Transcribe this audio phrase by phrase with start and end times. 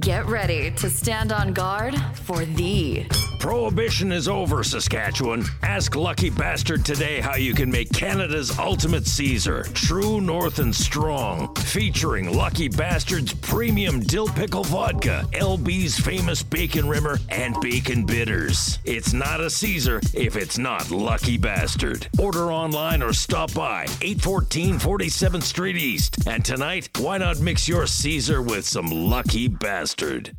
[0.00, 3.06] Get ready to stand on guard for the
[3.44, 5.44] Prohibition is over, Saskatchewan.
[5.62, 11.54] Ask Lucky Bastard today how you can make Canada's ultimate Caesar, true north and strong.
[11.56, 18.78] Featuring Lucky Bastard's premium dill pickle vodka, LB's famous bacon rimmer, and bacon bitters.
[18.86, 22.08] It's not a Caesar if it's not Lucky Bastard.
[22.18, 26.26] Order online or stop by 814 47th Street East.
[26.26, 30.34] And tonight, why not mix your Caesar with some Lucky Bastard?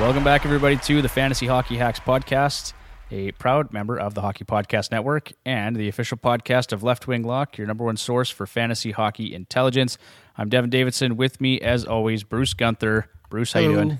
[0.00, 2.72] Welcome back, everybody, to the Fantasy Hockey Hacks podcast,
[3.10, 7.24] a proud member of the Hockey Podcast Network and the official podcast of Left Wing
[7.24, 9.98] Lock, your number one source for fantasy hockey intelligence.
[10.36, 11.16] I'm Devin Davidson.
[11.16, 13.10] With me, as always, Bruce Gunther.
[13.28, 13.98] Bruce, how you doing?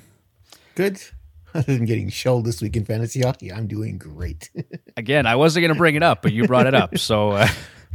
[0.76, 1.02] Good.
[1.54, 4.50] Other than getting shelled this week in fantasy hockey, I'm doing great.
[4.96, 6.96] Again, I wasn't going to bring it up, but you brought it up.
[6.96, 7.48] So, uh,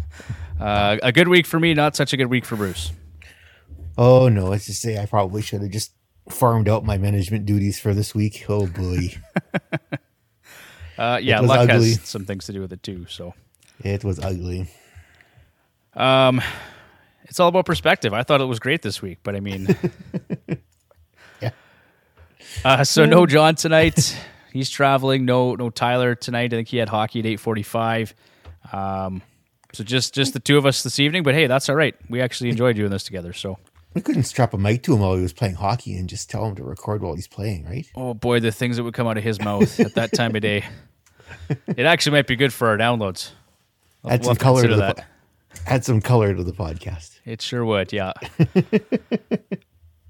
[0.60, 2.92] uh, a good week for me, not such a good week for Bruce.
[3.98, 5.94] oh no, let's just say I probably should have just
[6.30, 8.46] farmed out my management duties for this week.
[8.50, 9.10] Oh boy,
[10.98, 11.92] Uh, yeah, luck ugly.
[11.94, 13.06] has some things to do with it too.
[13.10, 13.34] So,
[13.84, 14.68] it was ugly.
[15.96, 16.40] um,
[17.24, 18.14] it's all about perspective.
[18.14, 19.68] I thought it was great this week, but I mean,
[21.42, 21.50] Yeah.
[22.64, 24.16] uh, so no John tonight.
[24.52, 25.26] He's traveling.
[25.26, 26.54] No, no Tyler tonight.
[26.54, 28.14] I think he had hockey at eight forty-five.
[28.72, 29.24] Um,
[29.74, 31.24] so just just the two of us this evening.
[31.24, 31.96] But hey, that's all right.
[32.08, 33.34] We actually enjoyed doing this together.
[33.34, 33.58] So,
[33.94, 36.46] We couldn't strap a mic to him while he was playing hockey and just tell
[36.46, 37.86] him to record while he's playing, right?
[37.96, 40.42] oh boy, the things that would come out of his mouth at that time of
[40.42, 40.64] day.
[41.76, 43.32] It actually might be good for our downloads.
[44.04, 44.98] I'll- Add we'll some color to that.
[44.98, 45.04] po-
[45.66, 47.20] add some color to the podcast.
[47.26, 48.14] It sure would, yeah.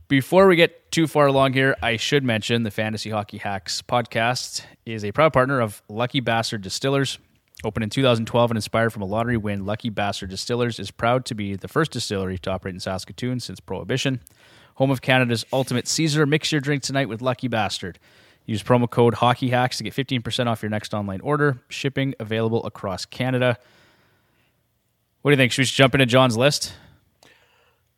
[0.10, 4.64] Before we get too far along here, I should mention the Fantasy Hockey Hacks podcast
[4.86, 7.18] is a proud partner of Lucky Bastard Distillers.
[7.64, 11.36] Opened in 2012 and inspired from a lottery win, Lucky Bastard Distillers is proud to
[11.36, 14.20] be the first distillery to operate in Saskatoon since Prohibition.
[14.76, 16.26] Home of Canada's ultimate Caesar.
[16.26, 18.00] Mix your drink tonight with Lucky Bastard.
[18.46, 21.62] Use promo code HockeyHacks to get 15% off your next online order.
[21.70, 23.58] Shipping available across Canada.
[25.22, 25.54] What do you think?
[25.54, 26.74] Should we just jump into John's list?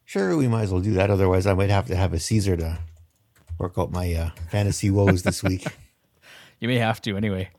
[0.04, 1.10] Sure, we might as well do that.
[1.10, 2.78] Otherwise, I might have to have a Caesar to
[3.58, 5.66] work out my uh, fantasy woes this week.
[6.62, 7.50] You may have to anyway.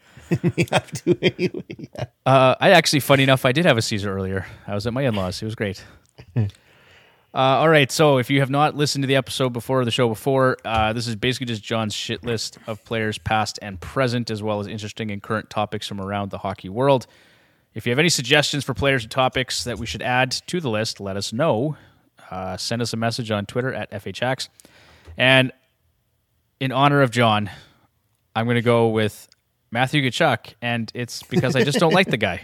[0.42, 1.64] We have to anyway.
[1.76, 2.04] Yeah.
[2.24, 4.46] Uh, I actually, funny enough, I did have a Caesar earlier.
[4.66, 5.42] I was at my in-laws.
[5.42, 5.84] It was great.
[6.36, 6.46] uh,
[7.32, 10.08] all right, so if you have not listened to the episode before or the show
[10.08, 14.42] before, uh, this is basically just John's shit list of players past and present, as
[14.42, 17.06] well as interesting and current topics from around the hockey world.
[17.74, 20.70] If you have any suggestions for players or topics that we should add to the
[20.70, 21.76] list, let us know.
[22.30, 24.48] Uh, send us a message on Twitter at FHX.
[25.16, 25.52] And
[26.58, 27.50] in honor of John,
[28.34, 29.28] I'm going to go with
[29.76, 32.40] Matthew Tkachuk, and it's because I just don't like the guy.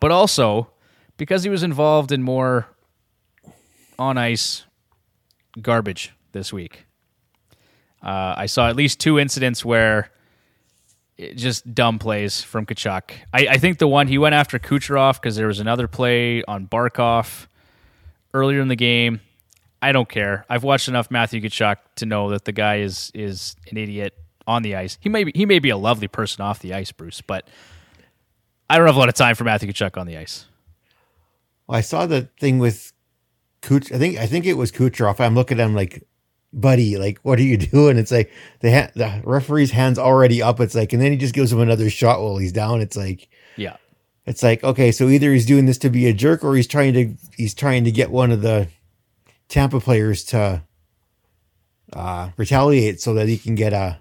[0.00, 0.72] but also
[1.16, 2.66] because he was involved in more
[3.96, 4.64] on ice
[5.62, 6.86] garbage this week.
[8.02, 10.10] Uh, I saw at least two incidents where
[11.36, 13.12] just dumb plays from Tkachuk.
[13.32, 16.66] I, I think the one he went after Kucherov because there was another play on
[16.66, 17.46] Barkov
[18.32, 19.20] earlier in the game.
[19.80, 20.44] I don't care.
[20.48, 24.12] I've watched enough Matthew Tkachuk to know that the guy is is an idiot
[24.46, 24.98] on the ice.
[25.00, 27.46] He may be, he may be a lovely person off the ice, Bruce, but
[28.68, 30.46] I don't have a lot of time for Matthew Tkachuk on the ice.
[31.66, 32.92] Well, I saw the thing with
[33.62, 33.92] Kuch.
[33.94, 35.20] I think I think it was Kucherov.
[35.20, 36.06] I'm looking at him like,
[36.52, 37.96] buddy, like what are you doing?
[37.96, 40.60] It's like the ha- the referee's hands already up.
[40.60, 42.80] It's like, and then he just gives him another shot while he's down.
[42.82, 43.76] It's like, Yeah.
[44.26, 46.92] it's like okay, so either he's doing this to be a jerk or he's trying
[46.94, 48.68] to he's trying to get one of the
[49.48, 50.62] Tampa players to
[51.92, 53.98] uh, retaliate so that he can get a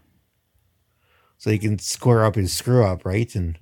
[1.43, 3.35] so he can square up his screw up, right?
[3.35, 3.59] And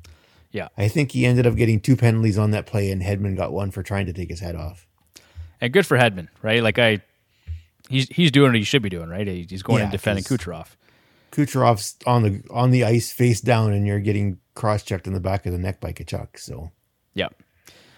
[0.51, 0.67] Yeah.
[0.77, 3.71] I think he ended up getting two penalties on that play, and Hedman got one
[3.71, 4.85] for trying to take his head off.
[5.59, 6.61] And good for Hedman, right?
[6.61, 6.99] Like I
[7.89, 9.25] he's he's doing what he should be doing, right?
[9.25, 10.67] He's going Yeah, and defending Kucherov.
[11.31, 15.19] Kucherov's on the on the ice face down, and you're getting cross checked in the
[15.19, 16.37] back of the neck by Tkachuk.
[16.37, 16.69] So
[17.15, 17.29] Yeah.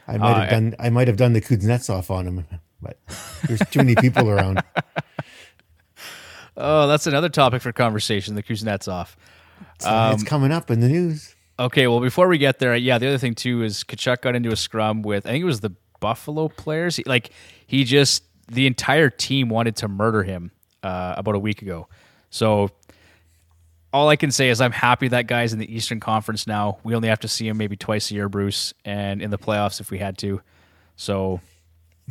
[0.07, 2.45] I might Uh, have done I might have done the Kuznetsov on him,
[2.81, 2.99] but
[3.47, 4.63] there's too many people around.
[6.55, 9.15] Oh, that's another topic for conversation, the Kuznetsov.
[9.83, 11.35] So it's coming up in the news.
[11.59, 14.51] Okay, well, before we get there, yeah, the other thing too is Tkachuk got into
[14.51, 16.95] a scrum with I think it was the Buffalo players.
[16.95, 17.29] He, like
[17.67, 20.51] he just the entire team wanted to murder him
[20.81, 21.87] uh, about a week ago.
[22.29, 22.71] So
[23.91, 26.79] all I can say is I'm happy that guy's in the Eastern Conference now.
[26.83, 29.79] We only have to see him maybe twice a year, Bruce, and in the playoffs
[29.79, 30.41] if we had to.
[30.95, 31.39] So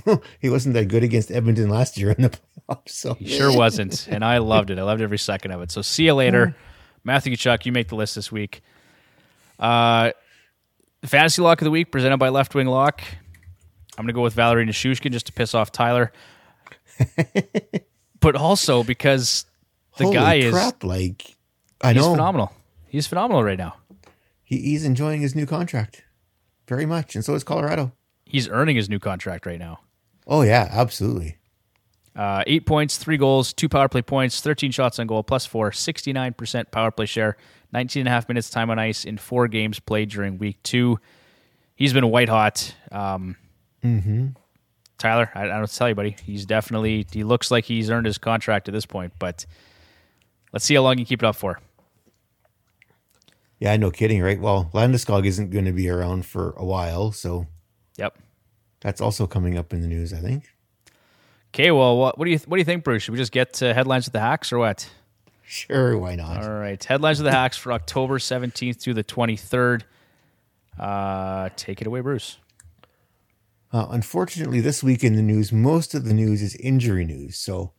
[0.40, 2.30] He wasn't that good against Edmonton last year in the
[2.68, 2.88] playoffs.
[2.90, 4.78] So he sure wasn't, and I loved it.
[4.78, 5.70] I loved every second of it.
[5.70, 6.54] So see you later.
[7.04, 8.62] Matthew Tkachuk, you make the list this week.
[9.58, 10.12] Uh,
[11.04, 13.02] fantasy lock of the week presented by Left Wing Lock.
[13.98, 16.12] I'm gonna go with Valeri Nichushkin just to piss off Tyler,
[18.20, 19.44] but also because
[19.98, 21.36] the Holy guy crap, like
[21.82, 22.52] I is he's know phenomenal.
[22.88, 23.76] He's phenomenal right now.
[24.44, 26.04] he, he's enjoying his new contract
[26.66, 27.92] very much, and so is Colorado.
[28.24, 29.80] He's earning his new contract right now.
[30.26, 31.36] Oh yeah, absolutely.
[32.14, 35.70] Uh, eight points, three goals, two power play points, 13 shots on goal, plus four,
[35.70, 37.36] 69% power play share,
[37.72, 40.98] 19 and a half minutes time on ice in four games played during week two.
[41.74, 42.74] He's been white hot.
[42.90, 43.36] Um,
[44.98, 46.16] Tyler, I, I don't tell you, buddy.
[46.22, 49.46] He's definitely, he looks like he's earned his contract at this point, but
[50.52, 51.60] let's see how long he can keep it up for.
[53.58, 54.40] Yeah, no kidding, right?
[54.40, 57.46] Well, Landeskog isn't going to be around for a while, so
[57.96, 58.18] Yep.
[58.80, 60.51] that's also coming up in the news, I think.
[61.54, 63.02] Okay, well, what, what do you what do you think, Bruce?
[63.02, 64.88] Should we just get uh, headlines with the hacks or what?
[65.42, 66.42] Sure, why not?
[66.44, 69.82] All right, headlines of the hacks for October 17th through the 23rd.
[70.78, 72.38] Uh, take it away, Bruce.
[73.70, 77.36] Uh, unfortunately, this week in the news, most of the news is injury news.
[77.36, 77.72] So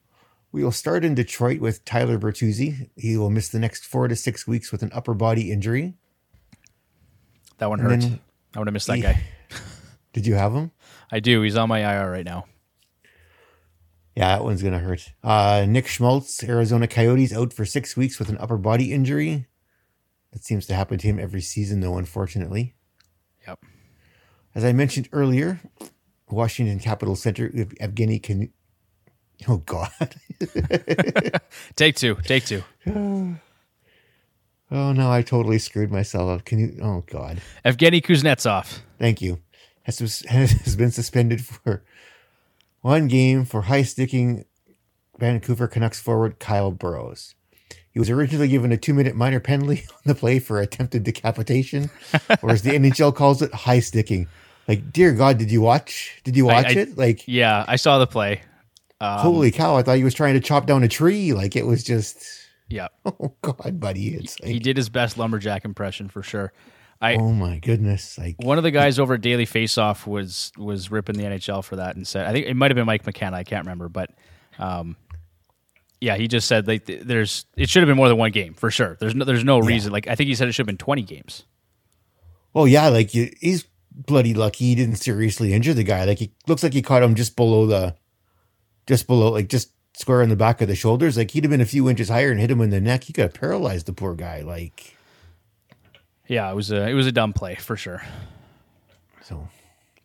[0.51, 2.89] we will start in Detroit with Tyler Bertuzzi.
[2.95, 5.95] He will miss the next four to six weeks with an upper body injury.
[7.57, 8.19] That one And hurt.
[8.55, 9.13] I would have missed that Yeah.
[9.13, 9.23] guy.
[10.13, 10.69] Did you have him?
[11.11, 11.41] I do.
[11.41, 12.45] He's on my IR right now.
[14.15, 15.11] Yeah, that one's going to hurt.
[15.23, 19.47] Uh, Nick Schmaltz, Arizona Coyotes, out for six weeks with an upper body injury.
[20.31, 22.75] That seems to happen to him every season, though, unfortunately.
[23.47, 23.59] Yep.
[24.55, 25.61] As I mentioned earlier,
[26.29, 28.51] Washington Capital Center, Evgeny Kan-
[29.47, 29.89] Oh, God.
[31.75, 32.15] Take two.
[32.23, 32.63] Take two.
[34.71, 36.45] Oh, no, I totally screwed myself up.
[36.45, 36.79] Can you?
[36.81, 37.39] Oh, God.
[37.63, 38.79] Evgeny Kuznetsov.
[38.97, 39.39] Thank you.
[39.83, 41.83] Has, has been suspended for
[42.83, 44.45] one game for high sticking
[45.17, 47.33] Vancouver Canucks forward Kyle Burroughs.
[47.91, 51.89] He was originally given a two minute minor penalty on the play for attempted decapitation,
[52.41, 54.27] or as the NHL calls it, high sticking.
[54.67, 56.21] Like, dear God, did you watch?
[56.23, 56.97] Did you I- watch I- it?
[56.97, 58.41] Like, Yeah, I saw the play.
[59.01, 59.75] Um, holy cow!
[59.75, 61.33] I thought he was trying to chop down a tree.
[61.33, 62.25] Like, it was just,
[62.69, 66.53] Yeah, oh God, buddy, it's like, he did his best lumberjack impression for sure.
[67.03, 70.89] I oh my goodness, like, one of the guys over at Daily Faceoff was was
[70.89, 73.35] ripping the NHL for that and said I think it might have been Mike McKenna.
[73.37, 74.09] I can't remember, but
[74.57, 74.95] um,
[75.99, 78.71] yeah, he just said like there's it should have been more than one game for
[78.71, 78.95] sure.
[78.99, 79.91] There's no there's no reason.
[79.91, 81.43] Like I think he said it should have been 20 games.
[82.55, 86.05] Oh yeah, like you- he's bloody lucky he didn't seriously injure the guy.
[86.05, 87.95] Like he looks like he caught him just below the,
[88.87, 91.17] just below, like just square in the back of the shoulders.
[91.17, 93.03] Like he'd have been a few inches higher and hit him in the neck.
[93.03, 94.41] He could have paralyzed the poor guy.
[94.41, 94.95] Like
[96.27, 98.01] Yeah, it was a it was a dumb play for sure.
[99.21, 99.47] so,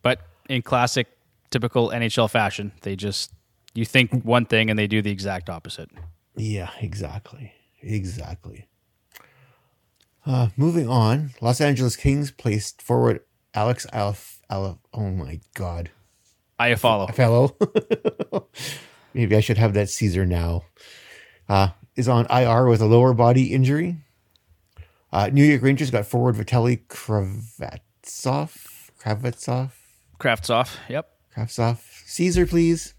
[0.01, 1.07] But in classic,
[1.49, 3.31] typical NHL fashion, they just
[3.73, 5.89] you think one thing and they do the exact opposite.
[6.35, 8.67] yeah, exactly, exactly.
[10.25, 13.21] Uh, moving on, Los Angeles Kings placed forward
[13.53, 14.41] Alex Alf.
[14.49, 15.89] Alf oh my God,
[16.59, 17.07] I follow.
[17.07, 17.55] fellow.
[19.13, 20.63] Maybe I should have that Caesar now.
[21.47, 23.97] Uh, is on IR with a lower body injury.
[25.11, 28.51] Uh, New York Rangers got forward Vitaly Kravatsov.
[28.99, 29.71] Kravatsov.
[30.19, 30.77] Crafts off.
[30.89, 31.09] Yep.
[31.35, 31.79] Kravtsov.
[32.05, 32.93] Caesar, please.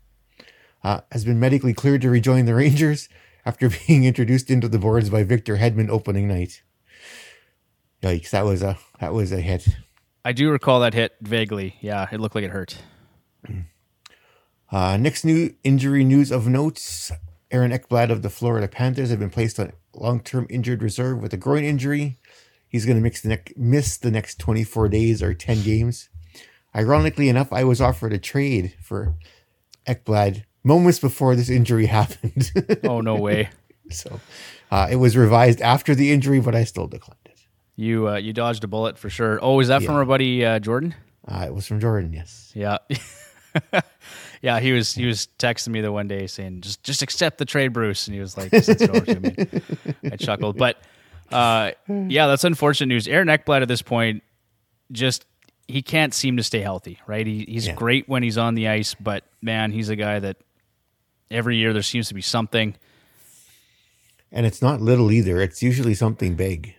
[0.83, 3.09] Uh, has been medically cleared to rejoin the Rangers
[3.45, 6.63] after being introduced into the boards by Victor Hedman opening night.
[8.03, 8.31] Yikes!
[8.31, 9.69] That was a that was a hit.
[10.25, 11.77] I do recall that hit vaguely.
[11.81, 12.79] Yeah, it looked like it hurt.
[14.73, 17.13] Uh, next new injury news of notes:
[17.51, 21.37] Aaron Ekblad of the Florida Panthers have been placed on long-term injured reserve with a
[21.37, 22.19] groin injury.
[22.69, 26.09] He's going to neck, miss the next 24 days or 10 games.
[26.75, 29.17] Ironically enough, I was offered a trade for
[29.87, 32.53] Ekblad moments before this injury happened.
[32.85, 33.51] Oh no way.
[33.91, 34.21] so
[34.71, 37.41] uh, it was revised after the injury, but I still declined it.
[37.77, 39.39] You uh, you dodged a bullet for sure.
[39.43, 40.95] Oh, is that from our buddy uh, Jordan?
[41.27, 42.53] Uh, it was from Jordan, yes.
[42.55, 42.79] Yeah.
[44.43, 47.45] yeah, he was he was texting me the one day saying just just accept the
[47.45, 49.37] trade, Bruce, and he was like, sends it over to me.
[50.13, 50.79] I chuckled, but
[51.31, 53.07] uh, yeah, that's unfortunate news.
[53.07, 54.23] Aaron Ekblad at this point
[54.93, 55.25] just
[55.69, 57.25] he can't seem to stay healthy, right?
[57.27, 57.75] He, he's Yeah.
[57.75, 60.37] great when he's on the ice, but man, he's a guy that
[61.31, 62.75] every year there seems to be something.
[64.33, 65.41] And it's not little either.
[65.41, 66.75] It's usually something big.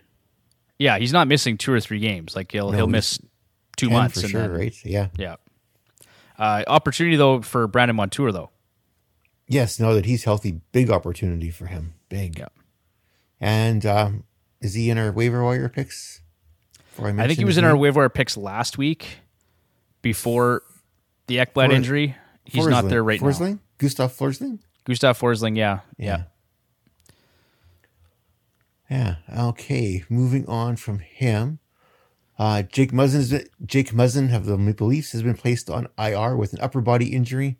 [0.77, 2.35] Yeah, he's not missing two or three games.
[2.35, 3.19] Like he'll No, he'll miss
[3.77, 4.75] two months for and sure, then, right?
[4.85, 5.07] Yeah.
[5.17, 5.35] Yeah.
[6.41, 8.49] Uh, opportunity though for Brandon Montour though.
[9.47, 11.93] Yes, now that he's healthy, big opportunity for him.
[12.09, 12.39] Big.
[12.39, 12.47] Yeah.
[13.39, 14.23] And um,
[14.59, 16.21] is he in our waiver wire picks?
[16.95, 19.19] Before I think he was in our waiver wire picks last week
[20.01, 20.63] before
[21.27, 22.15] the Ekblad injury.
[22.43, 23.51] He's not there right Forsling?
[23.51, 23.59] now.
[23.77, 24.59] Gustav Forsling?
[24.83, 25.81] Gustav Forsling, yeah.
[25.97, 26.23] Yeah.
[28.89, 29.17] Yeah.
[29.37, 30.03] Okay.
[30.09, 31.59] Moving on from him.
[32.41, 36.53] Uh, Jake Muzzin, Jake Muzzin of the Maple Leafs has been placed on IR with
[36.53, 37.59] an upper body injury,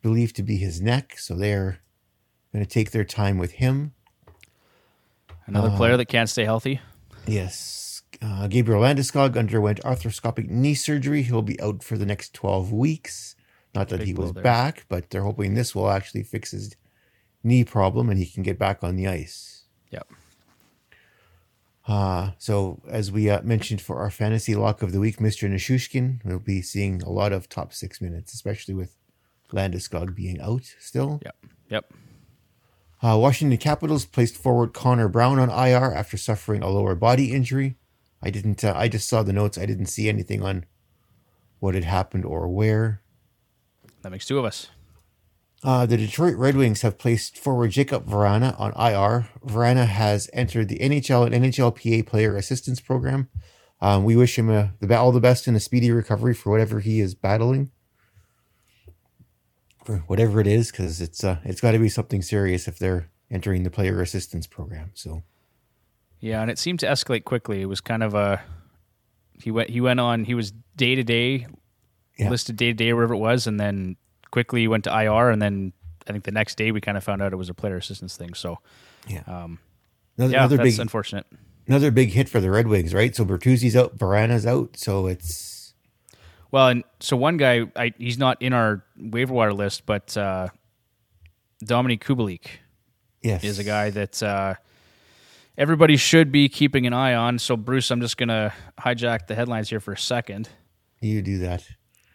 [0.00, 1.18] believed to be his neck.
[1.18, 1.80] So they're
[2.50, 3.92] going to take their time with him.
[5.44, 6.80] Another player that can't stay healthy.
[7.26, 8.04] Yes.
[8.22, 11.20] Uh, Gabriel Landeskog underwent arthroscopic knee surgery.
[11.20, 13.36] He'll be out for the next 12 weeks.
[13.74, 14.42] Not that Big he was there.
[14.42, 16.74] back, but they're hoping this will actually fix his
[17.44, 19.64] knee problem and he can get back on the ice.
[19.90, 20.08] Yep.
[21.86, 25.50] Uh, so, as we uh, mentioned for our fantasy lock of the week, Mr.
[25.50, 28.96] Nichushkin will be seeing a lot of top six minutes, especially with
[29.52, 31.20] Landeskog being out still.
[31.24, 31.36] Yep.
[31.70, 31.92] Yep.
[33.02, 37.76] Uh, Washington Capitals placed forward Connor Brown on IR after suffering a lower body injury.
[38.22, 38.62] I didn't.
[38.62, 39.58] Uh, I just saw the notes.
[39.58, 40.66] I didn't see anything on
[41.58, 43.02] what had happened or where.
[44.02, 44.68] That makes two of us.
[45.64, 49.28] Uh, the Detroit Red Wings have placed forward Jakub Vrana on IR.
[49.46, 53.28] Verana has entered the NHL and NHLPA Player Assistance Program.
[53.80, 56.80] Um, we wish him uh the, all the best and a speedy recovery for whatever
[56.80, 57.70] he is battling,
[59.84, 63.10] for whatever it is, because it's uh, it's got to be something serious if they're
[63.30, 64.90] entering the Player Assistance Program.
[64.94, 65.22] So
[66.20, 67.60] Yeah, and it seemed to escalate quickly.
[67.60, 68.42] It was kind of a
[69.40, 71.46] he went he went on he was day to day
[72.18, 73.96] listed day to day wherever it was, and then
[74.32, 75.72] quickly went to IR, and then
[76.08, 78.16] I think the next day we kind of found out it was a player assistance
[78.16, 78.34] thing.
[78.34, 78.58] So
[79.06, 79.60] yeah, um,
[80.18, 81.26] another, yeah, another that's big unfortunate.
[81.68, 83.14] another big hit for the Red Wings, right?
[83.14, 85.74] So Bertuzzi's out, Vrana's out, so it's
[86.50, 90.48] Well, and so one guy, I, he's not in our waiver wire list, but uh,
[91.64, 92.46] Dominik Kubalik
[93.22, 94.54] yes is a guy that uh,
[95.56, 97.38] everybody should be keeping an eye on.
[97.38, 100.48] So, Bruce, I'm just going to hijack the headlines here for a second.
[101.00, 101.62] You do that.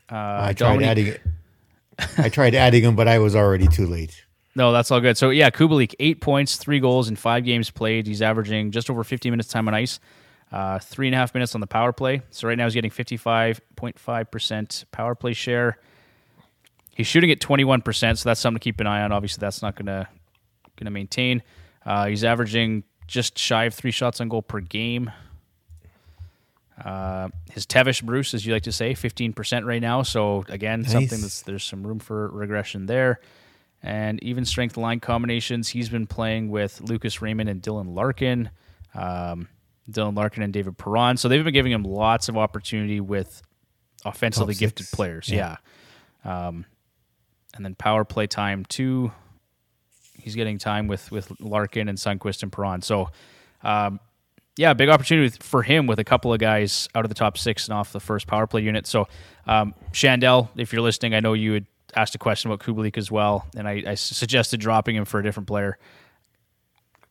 [0.09, 1.21] Uh, I tried Dominic- adding it.
[2.18, 4.24] I tried adding him, but I was already too late.
[4.56, 5.18] No, that's all good.
[5.18, 8.08] So yeah, Kubalik, eight points, three goals in five games played.
[8.08, 10.00] He's averaging just over 50 minutes time on ice,
[10.51, 12.24] uh, three and a half minutes on the power play.
[12.32, 15.77] So right now he's getting 55.5 percent power play share.
[16.96, 19.12] He's shooting at 21 percent, so that's something to keep an eye on.
[19.12, 20.08] Obviously, that's not gonna
[20.75, 21.44] gonna maintain.
[21.86, 25.12] Uh, he's averaging just shy of three shots on goal per game.
[26.84, 30.03] Uh, his Tevish Bruce, as you like to say, 15% right now.
[30.03, 33.19] So again, something that's there's some room for regression there.
[33.81, 38.50] And even strength line combinations, he's been playing with Lucas Raymond and Dylan Larkin,
[38.93, 39.48] um,
[39.89, 41.17] Dylan Larkin and David Perron.
[41.17, 43.41] So they've been giving him lots of opportunity with
[44.05, 45.29] offensively gifted players.
[45.29, 45.57] Yeah.
[46.25, 46.48] Yeah.
[46.48, 46.65] Um,
[47.55, 49.12] and then power play time too.
[50.19, 52.81] He's getting time with with Larkin and Sundqvist and Perron.
[52.81, 53.10] So,
[53.63, 54.00] um,
[54.57, 57.67] yeah, big opportunity for him with a couple of guys out of the top six
[57.67, 58.87] and off the first power play unit.
[58.87, 59.07] So,
[59.45, 63.11] um, Shandell, if you're listening, I know you had asked a question about Kubalik as
[63.11, 65.77] well, and I, I suggested dropping him for a different player.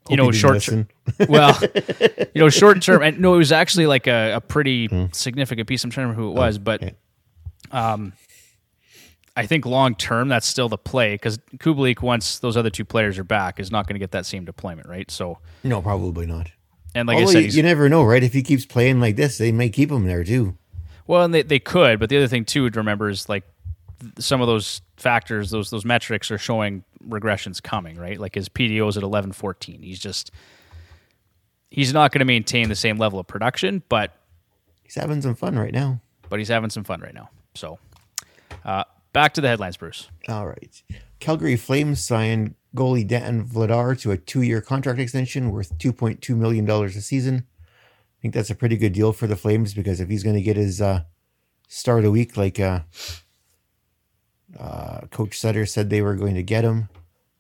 [0.08, 0.88] You Hope know, short listen.
[1.28, 1.58] well,
[2.34, 5.82] you know, short term, and no, it was actually like a, a pretty significant piece.
[5.82, 6.94] I'm trying to remember who it was, but okay.
[9.36, 13.18] I think long term that's still the play because Kubalik, once those other two players
[13.18, 15.10] are back, is not going to get that same deployment, right?
[15.10, 16.50] So, No, probably not.
[16.96, 18.22] And like Although I said, you, you never know, right?
[18.22, 20.56] If he keeps playing like this, they may keep him there too.
[21.06, 23.44] well, and they, they could, but the other thing too to remember is like
[24.18, 28.18] some of those factors, those those metrics are showing regressions coming, right?
[28.18, 29.82] Like his PDO is at 11, 14.
[29.82, 30.30] He's just
[31.70, 34.12] he's not going to maintain the same level of production, but
[34.84, 36.00] He's having some fun right now.
[36.28, 37.28] but he's having some fun right now.
[37.54, 37.78] So,
[38.64, 40.08] uh, back to the headlines, Bruce.
[40.28, 40.82] All right.
[41.18, 46.90] Calgary Flames signed goalie Dan Vladar to a two-year contract extension worth $2.2 million a
[46.90, 47.46] season.
[47.66, 50.42] I think that's a pretty good deal for the Flames because if he's going to
[50.42, 51.02] get his uh,
[51.68, 52.80] start a week like uh,
[54.58, 56.88] uh, Coach Sutter said they were going to get him,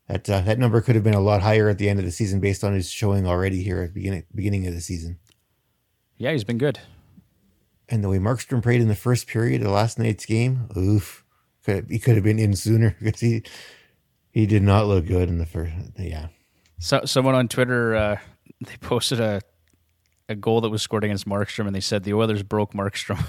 [0.08, 2.12] that uh, that number could have been a lot higher at the end of the
[2.12, 5.18] season based on his showing already here at the beginning beginning of the season.
[6.16, 6.78] Yeah, he's been good.
[7.88, 11.24] And the way Markstrom played in the first period of last night's game, oof,
[11.66, 13.42] could he could have been in sooner because he
[14.30, 15.72] he did not look good in the first.
[15.98, 16.28] Yeah,
[16.78, 18.16] So, someone on Twitter uh,
[18.64, 19.42] they posted a
[20.28, 23.24] a goal that was scored against Markstrom, and they said the Oilers broke Markstrom.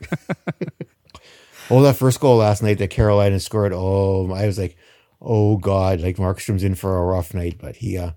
[1.70, 3.72] oh, that first goal last night that Carolina scored.
[3.72, 4.76] Oh, I was like,
[5.20, 8.12] oh god, like Markstrom's in for a rough night, but he uh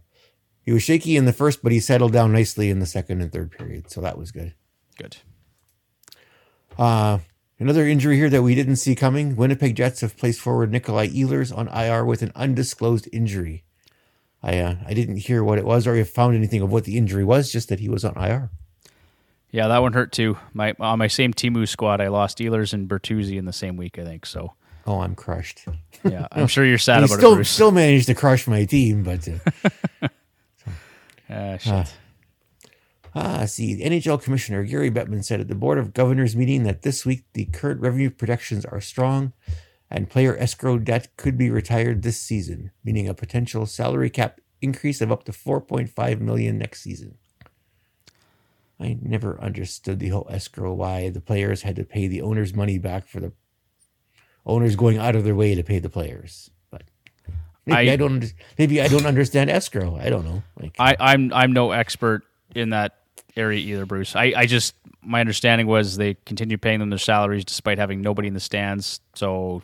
[0.64, 3.32] he was shaky in the first, but he settled down nicely in the second and
[3.32, 4.54] third period, so that was good.
[4.98, 5.18] good.
[6.78, 7.20] Uh,
[7.62, 9.36] another injury here that we didn't see coming.
[9.36, 13.64] Winnipeg Jets have placed forward Nikolai Ehlers on IR with an undisclosed injury.
[14.44, 16.98] I uh, I didn't hear what it was or if found anything of what the
[16.98, 18.50] injury was, just that he was on IR.
[19.52, 20.38] Yeah, that one hurt too.
[20.54, 24.00] My on my same Timu squad, I lost Ehlers and Bertuzzi in the same week,
[24.00, 24.26] I think.
[24.26, 24.54] So
[24.88, 25.66] Oh, I'm crushed.
[26.04, 27.50] yeah, I'm sure you're sad about it, still Bruce.
[27.50, 29.28] still managed to crush my team, but
[30.02, 30.08] uh,
[31.30, 31.94] Uh, shit.
[33.14, 36.82] Ah, see, the NHL Commissioner Gary Bettman said at the Board of Governors meeting that
[36.84, 39.34] this week the current revenue projections are strong
[39.90, 45.02] and player escrow debt could be retired this season, meaning a potential salary cap increase
[45.02, 47.18] of up to 4.5 million next season.
[48.80, 52.78] I never understood the whole escrow why the players had to pay the owners money
[52.80, 53.34] back for the
[54.46, 56.50] owners going out of their way to pay the players.
[56.72, 56.84] But
[57.66, 59.98] maybe I, I- don't maybe I don't understand escrow.
[59.98, 60.42] I don't know.
[60.60, 62.24] Like I, I'm I'm no expert
[62.56, 62.98] in that
[63.36, 64.16] area either, Bruce.
[64.16, 68.28] I, I just my understanding was they continued paying them their salaries despite having nobody
[68.28, 69.02] in the stands.
[69.16, 69.64] So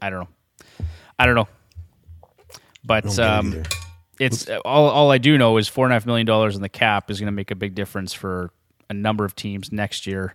[0.00, 0.86] I don't know.
[1.18, 1.48] I don't know.
[2.84, 3.62] But don't um,
[4.18, 6.68] it's all all I do know is four and a half million dollars in the
[6.68, 8.50] cap is going to make a big difference for
[8.88, 10.34] a number of teams next year.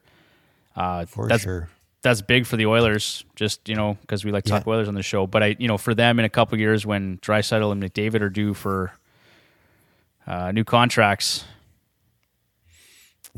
[0.76, 1.70] Uh, for that's sure.
[2.02, 4.94] that's big for the Oilers, just you know, because we like to talk Oilers on
[4.94, 5.28] the show.
[5.28, 8.30] But I, you know, for them in a couple years when Draisaitl and McDavid are
[8.30, 8.94] due for
[10.26, 11.46] uh, new contracts,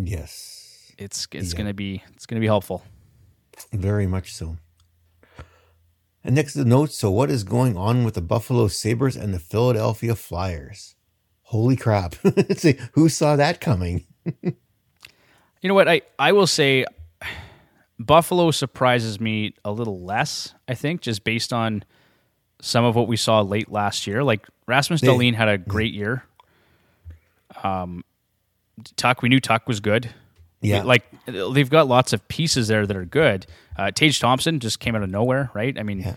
[0.01, 0.91] Yes.
[0.97, 1.57] it's it's Yeah.
[1.57, 2.83] gonna be it's gonna be helpful.
[3.73, 4.57] Very much so.
[6.23, 9.33] And next to the notes, so what is going on with the Buffalo Sabres and
[9.33, 10.95] the Philadelphia Flyers?
[11.43, 12.15] Holy crap.
[12.57, 14.05] See, Who saw that coming?
[14.25, 14.53] You
[15.67, 15.87] know what?
[15.87, 16.85] I I will say,
[17.99, 20.53] Buffalo surprises me a little less.
[20.67, 21.83] I think just based on
[22.61, 24.23] some of what we saw late last year.
[24.23, 26.23] Like Rasmus Dahlin had a great year.
[27.63, 28.03] Um,
[28.95, 30.09] Tuch, we knew Tuch was good.
[30.61, 30.83] Yeah.
[30.83, 33.45] like they've got lots of pieces there that are good.
[33.77, 35.77] Uh, Tage Thompson just came out of nowhere, right?
[35.77, 36.15] I mean, Yeah.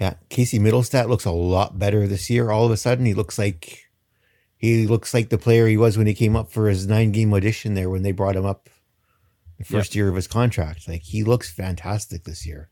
[0.00, 0.14] Yeah.
[0.28, 2.50] Casey Mittelstadt looks a lot better this year.
[2.50, 3.84] All of a sudden, he looks like
[4.56, 7.32] he looks like the player he was when he came up for his nine game
[7.32, 8.68] audition there when they brought him up
[9.58, 10.88] the first year of his contract.
[10.88, 12.70] Like he looks fantastic this year.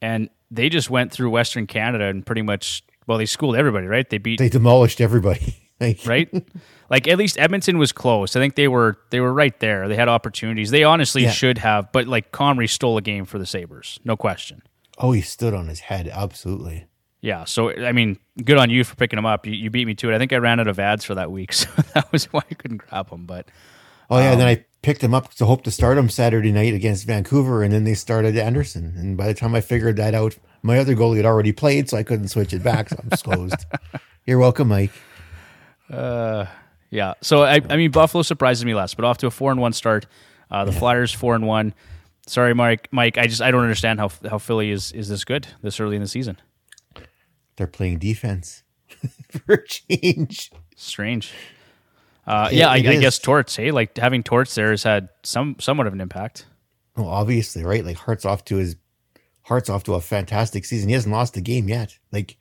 [0.00, 4.08] and they just went through Western Canada and pretty much well, they schooled everybody, right?
[4.08, 5.56] They beat They demolished everybody.
[5.80, 6.28] like, right?
[6.90, 8.36] like at least Edmonton was close.
[8.36, 9.88] I think they were they were right there.
[9.88, 10.70] They had opportunities.
[10.70, 11.30] They honestly Yeah.
[11.30, 14.62] should have, but like Comrie stole a game for the Sabres, no question.
[14.98, 16.08] Oh, he stood on his head.
[16.08, 16.86] Absolutely.
[17.20, 19.46] Yeah, so I mean, good on you for picking him up.
[19.46, 20.14] You, you beat me to it.
[20.14, 22.54] I think I ran out of adds for that week, so that was why I
[22.54, 23.24] couldn't grab him.
[23.26, 23.48] But
[24.10, 26.52] Oh yeah, and Um, then I picked him up to hope to start him Saturday
[26.52, 28.92] night against Vancouver, and then they started Anderson.
[28.98, 31.96] And by the time I figured that out, my other goalie had already played, so
[31.96, 32.90] I couldn't switch it back.
[32.90, 33.64] So I'm just closed.
[34.26, 34.92] You're welcome, Mike.
[36.94, 39.60] Yeah, so I, I mean, Buffalo surprises me less, but off to a four and
[39.60, 40.06] one start.
[40.50, 41.74] Uh, the Flyers four and one.
[42.26, 42.88] Sorry, Mike.
[42.92, 45.96] Mike, I just I don't understand how how Philly is is this good this early
[45.96, 46.38] in the season.
[47.56, 48.62] They're playing defense
[49.30, 50.50] for a change.
[50.76, 51.32] Strange.
[52.26, 53.56] Uh, It- yeah, I, I guess Torts.
[53.56, 56.46] Hey, like having Torts there has had some somewhat of an impact.
[56.96, 57.84] Well, obviously, right?
[57.84, 58.76] Like Hart's off to his
[59.42, 60.88] Hart's off to a fantastic season.
[60.88, 61.98] He hasn't lost a game yet.
[62.12, 62.36] Like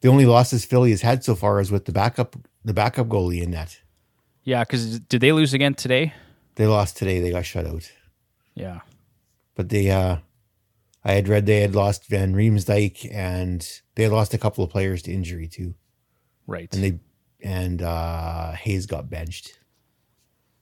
[0.00, 3.42] the only losses Philly has had so far is with the backup the backup goalie
[3.42, 3.80] in net.
[4.48, 6.14] Yeah, because did they lose again today?
[6.54, 7.20] They lost today.
[7.20, 7.92] They got shut out.
[8.54, 8.80] Yeah.
[9.54, 10.16] but they uh
[11.04, 13.60] I had read they had lost Van Riemsdyk and
[13.94, 15.74] they had lost a couple of players to injury too.
[16.46, 16.72] Right.
[16.72, 16.98] And they
[17.46, 19.58] and uh Hayes got benched.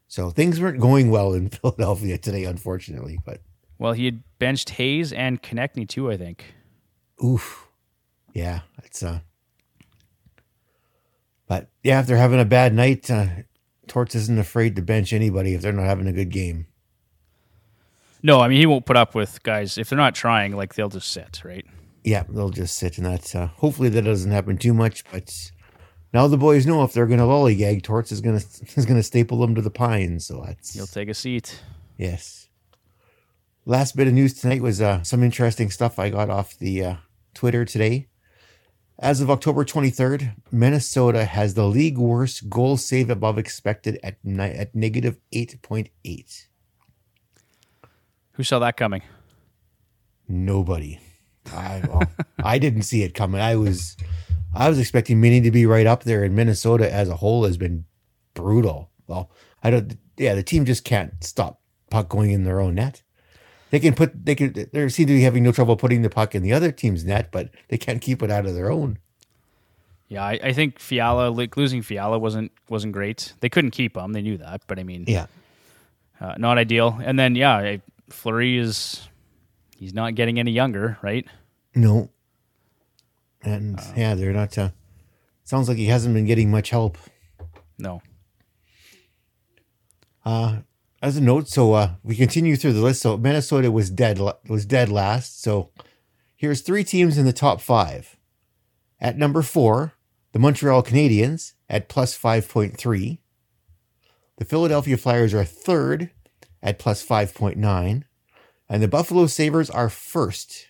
[0.08, 3.20] So things weren't going well in Philadelphia today, unfortunately.
[3.24, 3.40] But
[3.78, 6.10] well, he had benched Hayes and Konecny too.
[6.10, 6.54] I think.
[7.22, 7.68] oof.
[8.34, 9.20] Yeah, it's uh
[11.46, 13.26] but yeah, they're having a bad night, uh
[13.86, 16.66] Torts isn't afraid to bench anybody if they're not having a good game.
[18.22, 20.52] No, I mean he won't put up with guys if they're not trying.
[20.56, 21.42] Like they'll just sit.
[21.44, 21.64] Right.
[22.02, 23.34] Yeah, they'll just sit in that.
[23.34, 25.04] Uh, hopefully, that doesn't happen too much.
[25.10, 25.32] But
[26.12, 28.46] now the boys know if they're going to lollygag, Torts is going to
[28.76, 30.26] is going to staple them to the pines.
[30.26, 31.60] So that's He'll take a seat.
[31.96, 32.48] yes.
[33.68, 36.96] Last bit of news tonight was uh, some interesting stuff I got off the uh,
[37.34, 38.06] Twitter today.
[38.98, 44.42] As of October 23rd, Minnesota has the league worst goal save above expected at ni-
[44.44, 46.46] at negative 8.8.
[48.32, 49.02] Who saw that coming?
[50.28, 50.98] Nobody.
[51.52, 52.02] I well,
[52.44, 53.40] I didn't see it coming.
[53.40, 53.96] I was
[54.54, 57.58] I was expecting Minnie to be right up there, and Minnesota as a whole has
[57.58, 57.84] been
[58.32, 58.90] brutal.
[59.06, 59.30] Well,
[59.62, 59.98] I don't.
[60.16, 63.02] Yeah, the team just can't stop puck going in their own net.
[63.70, 66.34] They can put they can they seem to be having no trouble putting the puck
[66.34, 68.98] in the other team's net, but they can't keep it out of their own.
[70.08, 73.32] Yeah, I, I think Fiala like, losing Fiala wasn't wasn't great.
[73.40, 74.12] They couldn't keep him.
[74.12, 75.26] They knew that, but I mean, Yeah,
[76.20, 77.00] uh, not ideal.
[77.04, 79.08] And then yeah, I- Fleury is
[79.76, 81.26] he's not getting any younger, right?
[81.74, 82.10] no,
[83.42, 84.56] and yeah, they're not.
[84.56, 84.70] Uh,
[85.42, 86.96] sounds like he hasn't been getting much help.
[87.78, 88.00] No.
[90.24, 90.58] Uh,
[91.06, 93.02] as a note, so uh, we continue through the list.
[93.02, 95.40] So Minnesota was dead was dead last.
[95.40, 95.70] So
[96.34, 98.16] here's three teams in the top five.
[99.00, 99.92] At number four,
[100.32, 103.18] The Montreal Canadiens at plus 5.3.
[104.38, 106.10] The Philadelphia Flyers are third
[106.60, 108.02] at plus 5.9.
[108.68, 110.66] And the Buffalo Sabres are first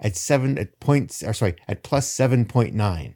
[0.00, 3.14] at seven at points, or sorry, at plus 7.9.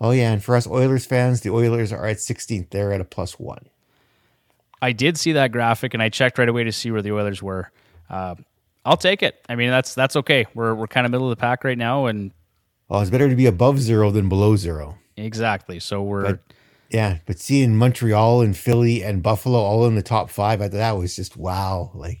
[0.00, 0.32] Oh, yeah.
[0.32, 2.70] And for us Oilers fans, the Oilers are at 16th.
[2.70, 3.68] They're at a plus one.
[4.80, 7.42] I did see that graphic, and I checked right away to see where the Oilers
[7.42, 7.70] were.
[8.08, 8.36] Uh,
[8.84, 9.44] I'll take it.
[9.48, 10.46] I mean, that's that's okay.
[10.54, 12.32] We're we're kind of middle of the pack right now, and
[12.90, 14.96] Oh, it's better to be above zero than below zero.
[15.16, 15.78] exactly.
[15.80, 16.40] So we're But
[16.90, 20.92] yeah, but seeing Montreal and Philly and Buffalo all in the top five, I that
[20.92, 21.90] was just wow.
[21.92, 22.20] Like,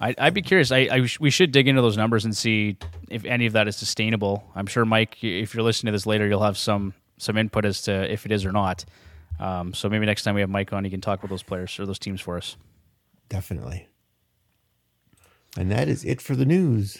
[0.00, 0.72] I, I'd be curious.
[0.72, 2.76] I, I we should dig into those numbers and see
[3.08, 4.44] if any of that is sustainable.
[4.54, 7.82] I'm sure, Mike, if you're listening to this later, you'll have some some input as
[7.82, 8.84] to if it is or not.
[9.40, 11.78] Um, so maybe next time we have Mike on, he can talk about those players
[11.78, 12.56] or those teams for us.
[13.28, 13.88] definitely.
[15.56, 16.98] And that is it for the news.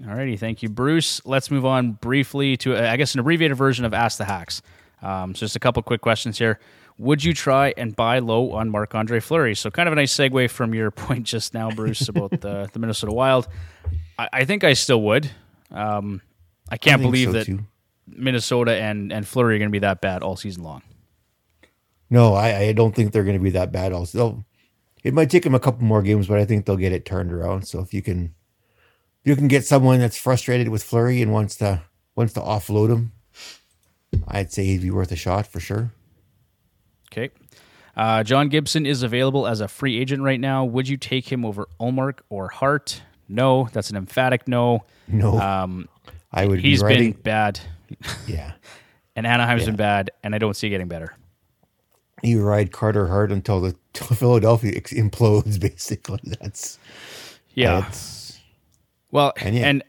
[0.00, 1.24] Alrighty, thank you, Bruce.
[1.24, 4.60] Let's move on briefly to, uh, I guess, an abbreviated version of Ask the Hacks.
[5.00, 6.60] Um, so just a couple quick questions here.
[6.98, 9.54] Would you try and buy low on Marc Andre Fleury?
[9.54, 12.78] So kind of a nice segue from your point just now, Bruce, about the, the
[12.78, 13.48] Minnesota Wild.
[14.18, 15.30] I, I think I still would.
[15.70, 16.20] Um,
[16.68, 17.60] I can't I believe so, that too.
[18.08, 20.82] Minnesota and and Fleury are going to be that bad all season long.
[22.10, 23.92] No, I, I don't think they're going to be that bad.
[23.92, 24.44] Also,
[25.02, 27.32] it might take them a couple more games, but I think they'll get it turned
[27.32, 27.66] around.
[27.66, 28.34] So if you can,
[29.24, 31.82] if you can get someone that's frustrated with Fleury and wants to
[32.14, 33.12] wants to offload him,
[34.28, 35.92] I'd say he'd be worth a shot for sure.
[37.12, 37.30] Okay.
[37.96, 40.64] Uh, John Gibson is available as a free agent right now.
[40.64, 43.02] Would you take him over Ullmark or Hart?
[43.28, 44.84] No, that's an emphatic no.
[45.08, 45.88] No, Um,
[46.32, 46.60] I would.
[46.60, 47.58] he's be been bad,
[48.26, 48.52] yeah.
[49.16, 49.66] and Anaheim's Yeah.
[49.68, 51.14] been bad, and I don't see it getting better.
[52.22, 55.60] You ride Carter Hart until the Philadelphia ex- implodes.
[55.68, 56.78] Basically, that's
[57.54, 57.80] Yeah.
[57.80, 58.38] that's-
[59.10, 59.82] Well, And and,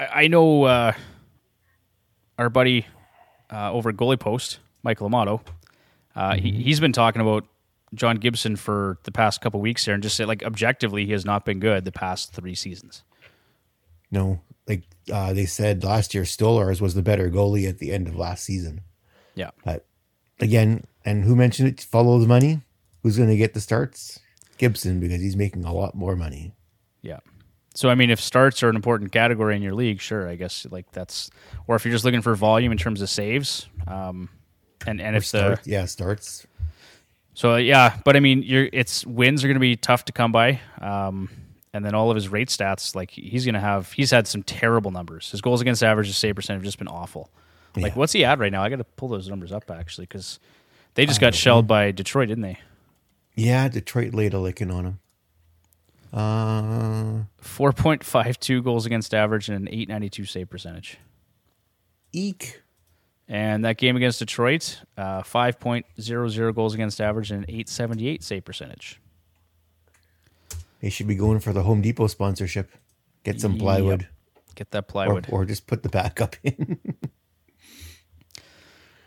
[0.00, 0.06] yeah.
[0.12, 0.92] I I know uh,
[2.38, 2.86] our buddy
[3.50, 5.40] uh, over at Goalie Post, Michael Amato.
[6.14, 6.60] Uh, he, Mm-hmm.
[6.60, 7.46] he's been talking about
[7.94, 11.24] John Gibson for the past couple weeks here, and just say, like objectively, he has
[11.24, 13.02] not been good the past three seasons.
[14.10, 14.40] no.
[14.68, 18.16] Like uh, they said last year, Stolarz was the better goalie at the end of
[18.16, 18.80] last season.
[19.36, 19.86] Yeah, But
[20.40, 21.80] again, and who mentioned it?
[21.80, 22.60] Follow the money.
[23.02, 24.18] Who's going to get the starts?
[24.58, 26.52] Gibson, because he's making a lot more money.
[27.02, 27.20] yeah.
[27.74, 30.66] So I mean, if starts are an important category in your league, sure, I guess
[30.70, 31.30] like that's,
[31.66, 34.30] or if you're just looking for volume in terms of saves, um,
[34.86, 36.46] and and if the yeah, starts.
[37.34, 40.32] So yeah, but I mean, you're, it's wins are going to be tough to come
[40.32, 41.28] by, um,
[41.74, 44.42] and then all of his rate stats, like he's going to have, he's had some
[44.42, 45.30] terrible numbers.
[45.30, 47.30] His goals against average, his save percent have just been awful.
[47.76, 47.98] Like, Yeah.
[47.98, 48.62] what's he at right now?
[48.62, 50.40] I got to pull those numbers up actually because
[50.94, 52.58] they just got shelled by Detroit, didn't they?
[53.34, 54.98] Yeah, Detroit laid a licking on him.
[56.12, 60.98] Uh, Four point five two goals against average and an eight ninety two save percentage.
[62.12, 62.62] eek.
[63.28, 67.46] And that game against Detroit, uh, five point zero zero goals against average and an
[67.54, 69.00] eight seventy eight save percentage.
[70.80, 72.70] They should be going for the Home Depot sponsorship.
[73.24, 74.10] Get some plywood, Yep.
[74.54, 75.26] Get that or, plywood.
[75.30, 76.78] or just put the backup in.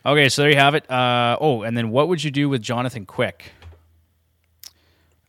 [0.06, 0.90] Okay, so there you have it.
[0.90, 3.52] Uh, oh, and then what would you do with Jonathan Quick?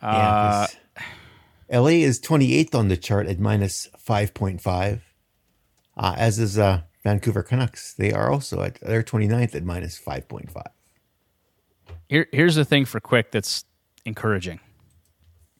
[0.03, 0.77] Yeah, Uh, 'cause
[1.69, 5.01] LA is 28th on the chart at minus 5.5,
[5.97, 7.95] uh, as is uh, Vancouver Canucks.
[7.95, 10.67] They are also at they're 29th at minus 5.5.
[12.09, 13.65] here, here's the thing for Quick that's
[14.05, 14.61] encouraging.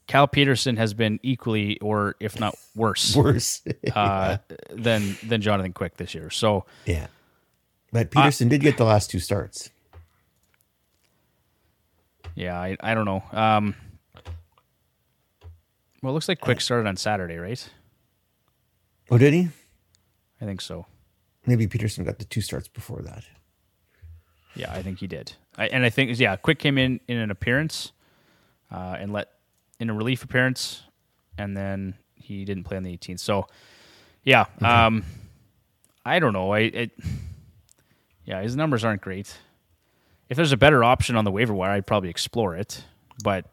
[0.07, 3.63] Cal Petersen has been equally, or if not worse, Worse.
[3.95, 4.39] uh,
[4.71, 6.31] than than Jonathan Quick this year.
[6.31, 7.07] So yeah.
[7.93, 9.71] But Petersen did get the last two starts.
[12.35, 13.23] yeah, I, I don't know.
[13.33, 13.75] Um,
[16.03, 17.69] well, it looks like Quick started on Saturday, right?
[19.11, 19.49] Oh, did he?
[20.41, 20.87] I think so.
[21.47, 23.25] Maybe Petersen got the two starts before that.
[24.55, 25.33] Yeah, I think he did.
[25.59, 27.93] I, and I think yeah, Quick came in in an appearance,
[28.71, 29.29] uh, and let
[29.79, 30.83] in a relief appearance,
[31.37, 33.21] and then he didn't play on the 18th.
[33.21, 33.47] So
[34.25, 35.05] yeah, um,
[36.05, 36.53] I don't know.
[36.53, 36.91] I it,
[38.31, 39.37] yeah, his numbers aren't great.
[40.29, 42.85] If there's a better option on the waiver wire, I'd probably explore it.
[43.25, 43.45] But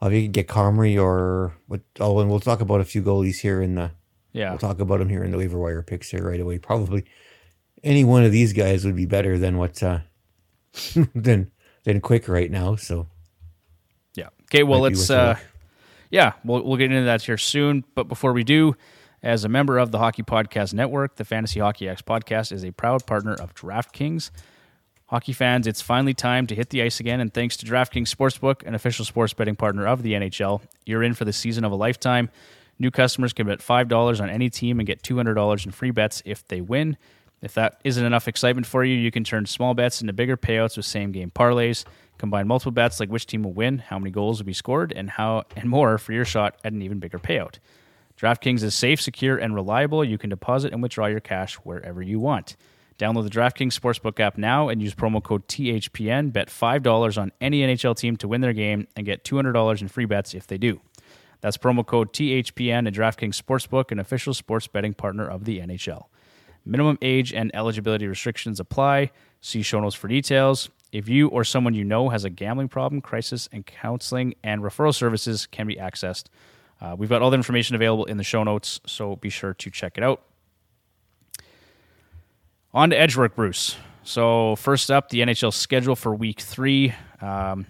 [0.00, 1.80] Oh, if you could get Comrie or what?
[1.98, 3.90] Oh, and we'll talk about a few goalies here in the.
[4.32, 6.58] yeah, We'll talk about them here in the waiver wire picks here right away.
[6.58, 7.04] Probably
[7.82, 10.00] any one of these guys would be better than what uh,
[11.14, 11.50] than
[11.84, 12.76] than Quick right now.
[12.76, 13.08] So
[14.14, 14.28] Yeah.
[14.44, 14.62] Okay.
[14.62, 15.10] Well, let's.
[15.10, 15.36] Uh,
[16.10, 17.82] yeah, we'll we'll get into that here soon.
[17.96, 18.76] But before we do,
[19.22, 22.70] as a member of the Hockey Podcast Network, the Fantasy Hockey Hacks podcast is a
[22.72, 24.30] proud partner of DraftKings.
[25.06, 28.66] Hockey fans, it's finally time to hit the ice again, and thanks to DraftKings Sportsbook,
[28.66, 31.76] an official sports betting partner of the NHL, you're in for the season of a
[31.76, 32.28] lifetime.
[32.78, 35.72] New customers can bet five dollars on any team and get two hundred dollars in
[35.72, 36.96] free bets if they win.
[37.40, 40.76] If that isn't enough excitement for you, you can turn small bets into bigger payouts
[40.76, 41.84] with same game parlays.
[42.18, 45.10] Combine multiple bets like which team will win, how many goals will be scored, and
[45.10, 47.58] how and more for your shot at an even bigger payout.
[48.18, 50.02] DraftKings is safe, secure, and reliable.
[50.02, 52.56] You can deposit and withdraw your cash wherever you want.
[52.98, 56.32] Download the DraftKings Sportsbook app now and use promo code THPN.
[56.32, 60.06] Bet $5 on any NHL team to win their game and get $200 in free
[60.06, 60.80] bets if they do.
[61.42, 66.06] That's promo code THPN at DraftKings Sportsbook, an official sports betting partner of the NHL.
[66.64, 69.10] Minimum age and eligibility restrictions apply.
[69.42, 70.70] See show notes for details.
[70.90, 74.94] If you or someone you know has a gambling problem, crisis and counseling and referral
[74.94, 76.24] services can be accessed.
[76.80, 79.70] Uh, we've got all the information available in the show notes, so be sure to
[79.70, 80.22] check it out.
[82.74, 83.76] On to Edgework, Bruce.
[84.02, 86.94] So, first up, the NHL schedule for week three.
[87.20, 87.66] Um,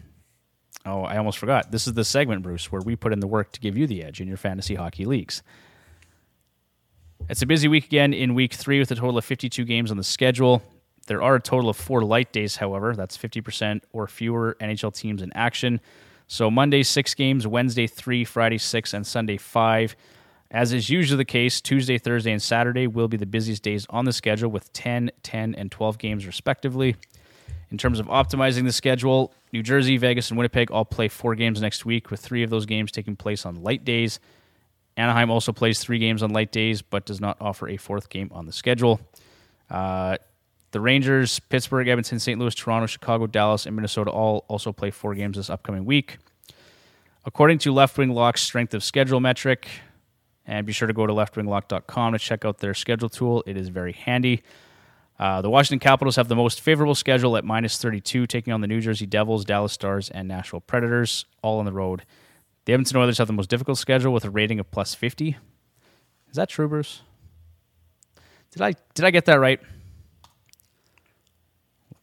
[0.84, 1.70] oh, I almost forgot.
[1.70, 4.02] This is the segment, Bruce, where we put in the work to give you the
[4.02, 5.42] edge in your fantasy hockey leagues.
[7.28, 9.96] It's a busy week again in week three with a total of 52 games on
[9.96, 10.62] the schedule.
[11.06, 12.94] There are a total of four light days, however.
[12.94, 15.80] That's 50% or fewer NHL teams in action.
[16.26, 19.96] So Monday, six games, Wednesday, three, Friday, six, and Sunday, five.
[20.50, 24.04] As is usually the case, Tuesday, Thursday, and Saturday will be the busiest days on
[24.04, 26.96] the schedule with 10, 10, and 12 games respectively.
[27.70, 31.60] In terms of optimizing the schedule, New Jersey, Vegas, and Winnipeg all play four games
[31.60, 34.20] next week, with three of those games taking place on light days.
[34.96, 38.30] Anaheim also plays three games on light days, but does not offer a fourth game
[38.32, 39.00] on the schedule.
[39.68, 40.16] Uh,
[40.76, 42.38] the Rangers, Pittsburgh, Edmonton, St.
[42.38, 46.18] Louis, Toronto, Chicago, Dallas, and Minnesota all also play four games this upcoming week.
[47.24, 49.68] According to Left Wing Lock's strength of schedule metric,
[50.44, 53.42] and be sure to go to leftwinglock.com to check out their schedule tool.
[53.46, 54.42] It is very handy.
[55.18, 58.66] Uh, the Washington Capitals have the most favorable schedule at minus 32, taking on the
[58.66, 62.02] New Jersey Devils, Dallas Stars, and Nashville Predators, all on the road.
[62.66, 65.38] The Edmonton Oilers have the most difficult schedule with a rating of plus 50.
[66.28, 67.00] Is that true, Bruce?
[68.50, 69.58] Did I did I get that right?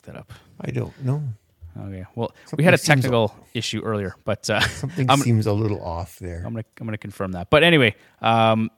[0.03, 0.33] That up.
[0.61, 1.23] I don't know.
[1.77, 2.05] Okay.
[2.15, 5.83] Well, we had a Something technical issue earlier, but uh, Something I'm, seems a little
[5.83, 6.43] off there.
[6.45, 7.49] I'm gonna I'm gonna confirm that.
[7.49, 8.69] But anyway, um,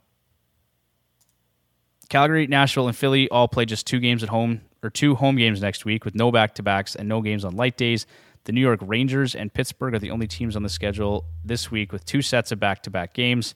[2.09, 5.61] Calgary, Nashville, and Philly all play just two games at home or two home games
[5.61, 8.05] next week with no back to backs and no games on light days.
[8.45, 11.91] The New York Rangers and Pittsburgh are the only teams on the schedule this week
[11.91, 13.55] with two sets of back to back games.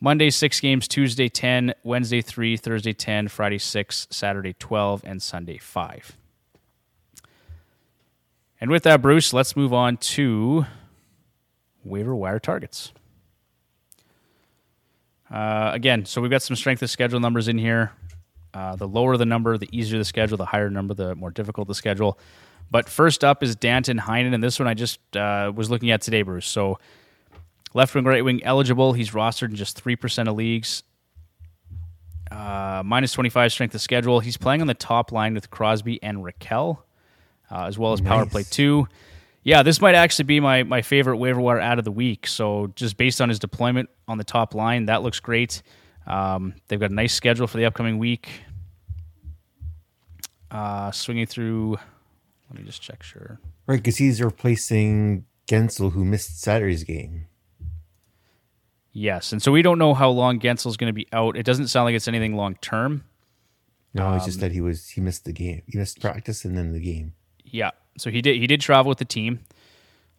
[0.00, 5.56] Monday, six games, Tuesday, 10, Wednesday, three, Thursday, 10, Friday, six, Saturday, 12, and Sunday,
[5.56, 6.14] five.
[8.60, 10.66] And with that, Bruce, let's move on to
[11.84, 12.92] waiver wire targets.
[15.30, 17.92] Uh, again, so we've got some strength of schedule numbers in here.
[18.54, 20.36] Uh, the lower the number, the easier the schedule.
[20.36, 22.18] The higher number, the more difficult the schedule.
[22.70, 26.00] But first up is Danton Heinen, and this one I just uh, was looking at
[26.02, 26.46] today, Bruce.
[26.46, 26.78] So
[27.74, 28.92] left wing, right wing eligible.
[28.92, 30.84] He's rostered in just three percent of leagues.
[32.30, 34.20] Uh, minus twenty five strength of schedule.
[34.20, 36.78] He's playing on the top line with Crosby and Rakell,
[37.50, 38.86] uh, as well as power play two.
[39.42, 42.26] Yeah, this might actually be my, my favorite waiver wire out of the week.
[42.26, 45.62] So just based on his deployment on the top line, that looks great.
[46.06, 48.28] Um, they've got a nice schedule for the upcoming week.
[50.50, 51.76] Uh, swinging through,
[52.50, 53.02] let me just check.
[53.02, 53.38] Sure.
[53.66, 57.26] Right, because he's replacing Guentzel, who missed Saturday's game.
[58.92, 61.36] Yes, and so we don't know how long Guentzel's going to be out.
[61.36, 63.04] It doesn't sound like it's anything long term.
[63.92, 65.62] No, it's Um, just that he was he missed the game.
[65.66, 67.14] He missed practice and then the game.
[67.54, 69.38] Yeah, so he did he did travel with the team,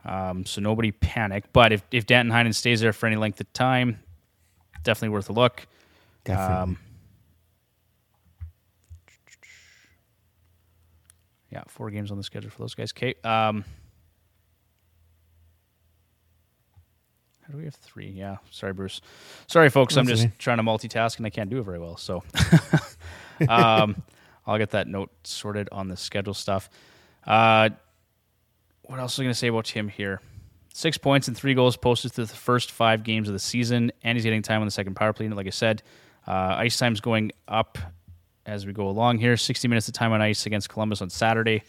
[0.06, 1.44] um, so nobody panic.
[1.52, 4.00] But if if Danton Heinen stays there for any length of time,
[4.84, 5.68] definitely worth a look.
[6.24, 6.56] Definitely.
[6.56, 6.78] Um,
[11.52, 12.92] Yeah, four games on the schedule for those guys.
[12.92, 13.14] Okay.
[13.24, 13.64] Um,
[17.42, 18.10] how do we have three?
[18.10, 18.38] Yeah.
[18.52, 19.00] Sorry, Bruce.
[19.48, 19.96] Sorry, folks.
[19.96, 20.34] I'm just okay.
[20.38, 21.96] trying to multitask and I can't do it very well.
[21.96, 22.24] So
[23.48, 24.04] um,
[24.46, 26.70] I'll get that note sorted on the schedule stuff.
[27.26, 27.70] Uh,
[28.84, 30.22] what else was I going to say about him here?
[30.74, 34.16] Six points and three goals posted through the first five games of the season, and
[34.16, 35.28] he's getting time on the second power play.
[35.30, 35.82] Like I said,
[36.28, 37.78] uh, ice time's going up
[38.46, 39.38] as we go along here.
[39.38, 41.64] 60 minutes of time on ice against Columbus on Saturday,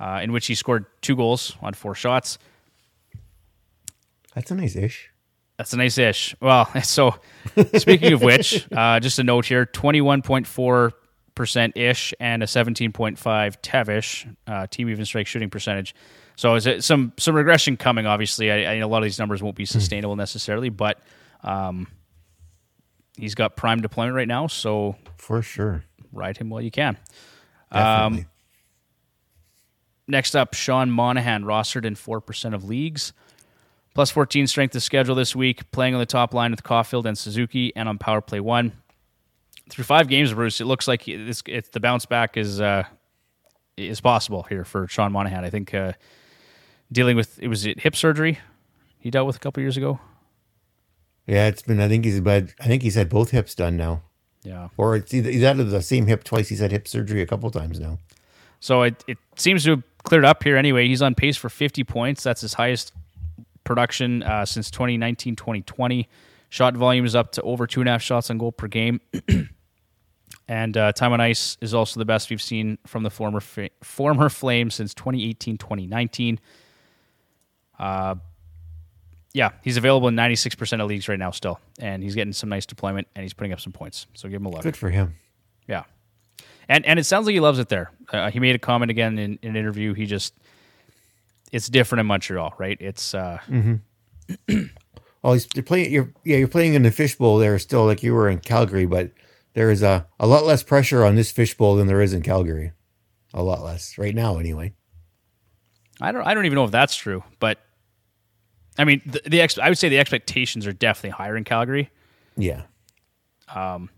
[0.00, 2.38] uh, in which he scored two goals on four shots.
[4.34, 5.10] That's a nice ish.
[5.56, 6.34] That's a nice ish.
[6.40, 7.16] Well, so
[7.76, 10.92] speaking of which, uh, just a note here 21.4%
[11.44, 13.16] ish and a 17.5
[13.62, 15.94] Tevish uh, team even strike shooting percentage.
[16.36, 18.06] So is it some some regression coming?
[18.06, 21.00] Obviously, I, I know a lot of these numbers won't be sustainable necessarily, but
[21.42, 21.86] um,
[23.16, 24.46] he's got prime deployment right now.
[24.46, 25.84] So For sure.
[26.12, 26.98] ride him while you can.
[27.72, 28.26] Definitely.
[30.08, 33.12] Next up, Sean Monahan, rostered in 4% of leagues.
[33.94, 37.16] Plus 14 strength of schedule this week, playing on the top line with Caulfield and
[37.16, 38.72] Suzuki and on power play one.
[39.70, 42.84] Through five games, Bruce, it looks like it's, it's the bounce back is uh,
[43.76, 45.44] is possible here for Sean Monahan.
[45.44, 45.92] I think uh,
[46.92, 48.38] dealing with it was it hip surgery
[48.98, 50.00] he dealt with a couple years ago.
[51.26, 51.80] Yeah, it's been.
[51.80, 54.02] I think he's but I think he's had both hips done now,
[54.44, 54.68] Yeah.
[54.76, 56.48] or it's either he's out of the same hip twice.
[56.48, 57.98] He's had hip surgery a couple times now.
[58.60, 60.86] So it, it seems to have cleared up here anyway.
[60.88, 62.22] He's on pace for 50 points.
[62.22, 62.92] That's his highest
[63.64, 66.08] production uh, since 2019 2020.
[66.48, 69.00] Shot volume is up to over two and a half shots on goal per game.
[70.48, 73.70] and uh, time on ice is also the best we've seen from the former fa-
[73.82, 76.38] former Flame since 2018 2019.
[77.78, 78.14] Uh,
[79.32, 81.60] yeah, he's available in 96% of leagues right now still.
[81.78, 84.06] And he's getting some nice deployment and he's putting up some points.
[84.14, 84.62] So give him a look.
[84.62, 85.14] Good for him.
[85.68, 85.82] Yeah,
[86.68, 87.90] and and it sounds like he loves it there.
[88.12, 89.94] Uh, he made a comment again in, in an interview.
[89.94, 90.32] He just
[91.52, 92.76] it's different in Montreal, right?
[92.80, 93.40] It's uh,
[95.26, 95.92] Oh, he's you're playing.
[95.92, 99.10] You're yeah, you're playing in the fishbowl there still, like you were in Calgary, but
[99.56, 102.72] there is a a lot less pressure on this fishbowl than there is in Calgary.
[103.34, 104.74] A lot less right now, anyway.
[106.00, 107.58] I don't I don't even know if that's true, but
[108.78, 111.88] I mean the, the ex, I would say the expectations are definitely higher in Calgary,
[112.36, 112.62] Yeah,
[113.54, 113.88] Um.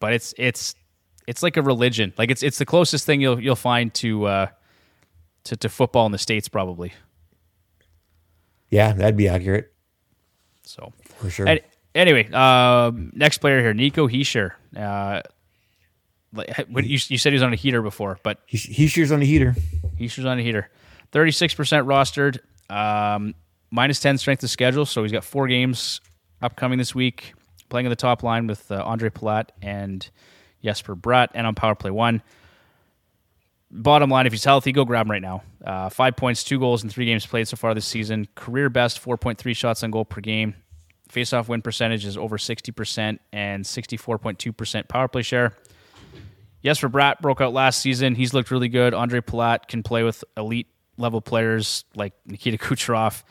[0.00, 0.74] but it's it's
[1.28, 2.12] it's like a religion.
[2.18, 4.46] Like it's it's the closest thing you'll you'll find to uh,
[5.44, 6.92] to to football in the states probably.
[8.70, 9.72] yeah, that'd be accurate
[10.64, 11.46] So for sure.
[11.94, 14.52] Anyway, um, next player here, Nico Hischier.
[14.76, 15.20] Uh,
[16.34, 19.26] you, you said he was on a heater before, but he he shares on the
[19.26, 19.54] heater.
[19.98, 20.70] Hischier's on a heater.
[21.12, 22.38] 36% rostered,
[22.74, 23.34] um,
[23.70, 24.86] minus 10 strength of schedule.
[24.86, 26.00] So he's got four games
[26.40, 27.34] upcoming this week,
[27.68, 30.08] playing in the top line with uh, Andre Palat and
[30.64, 32.22] Jesper Bratt, and on power play one.
[33.70, 35.42] Bottom line, if he's healthy, go grab him right now.
[35.64, 38.28] Uh, five points, two goals in three games played so far this season.
[38.34, 40.54] Career best 4.3 shots on goal per game.
[41.12, 45.52] Face-off win percentage is over 60% and 64.2% power play share.
[46.64, 48.14] Jesper Bratt broke out last season.
[48.14, 48.94] He's looked really good.
[48.94, 53.24] Andre Palat can play with elite level players like Nikita Kucherov.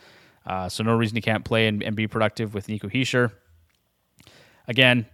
[0.46, 3.32] Uh, so no reason he can't play and, and be productive with Nico Hischier.
[4.68, 5.08] Again,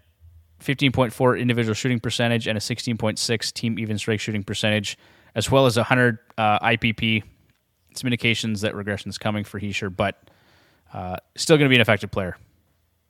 [0.61, 4.97] 15.4 individual shooting percentage and a 16.6 team even strike shooting percentage,
[5.35, 7.23] as well as 100 uh, IPP.
[7.95, 10.29] Some indications that regression is coming for Hischier, but
[10.93, 12.35] uh, still going to be an effective player.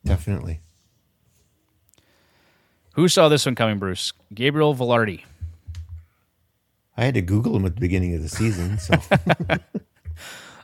[0.05, 0.61] Definitely.
[2.93, 4.11] Who saw this one coming, Bruce?
[4.33, 5.23] Gabriel Vilardi.
[6.97, 8.95] I had to Google him at the beginning of the season, so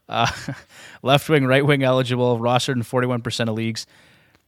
[1.03, 3.85] left wing, right wing eligible, rostered in 41% of leagues,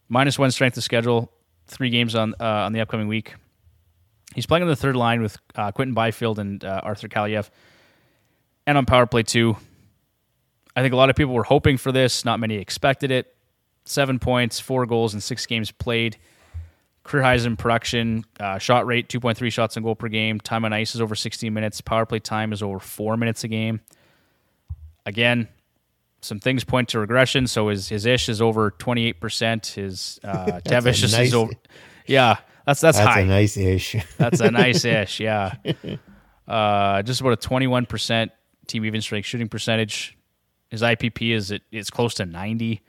[0.10, 1.32] minus one strength of schedule,
[1.67, 3.36] three games on uh, on the upcoming week.
[4.34, 7.50] He's playing on the third line with uh, Quinton Byfield and uh, Arthur Kaliyev,
[8.65, 9.56] and on power play two.
[10.76, 12.26] I think a lot of people were hoping for this.
[12.26, 13.35] Not many expected it.
[13.86, 16.17] Seven points, four goals in six games played.
[17.04, 20.39] Career highs in production, uh, shot rate 2.3 shots on goal per game.
[20.39, 21.80] Time on ice is over 16 minutes.
[21.80, 23.80] Power play time is over four minutes a game.
[25.06, 25.48] Again,
[26.21, 27.45] some things point to regression.
[27.45, 29.67] So his his ish is over 28 percent.
[29.67, 31.54] His uh, Devish is over.
[32.08, 33.19] Yeah, that's that's, that's high.
[33.21, 33.95] a nice ish.
[34.17, 35.56] That's a nice ish, yeah.
[36.48, 38.30] Uh, just about a 21%
[38.67, 40.15] team even strength shooting percentage.
[40.69, 42.84] His IPP is it, it's close to 90.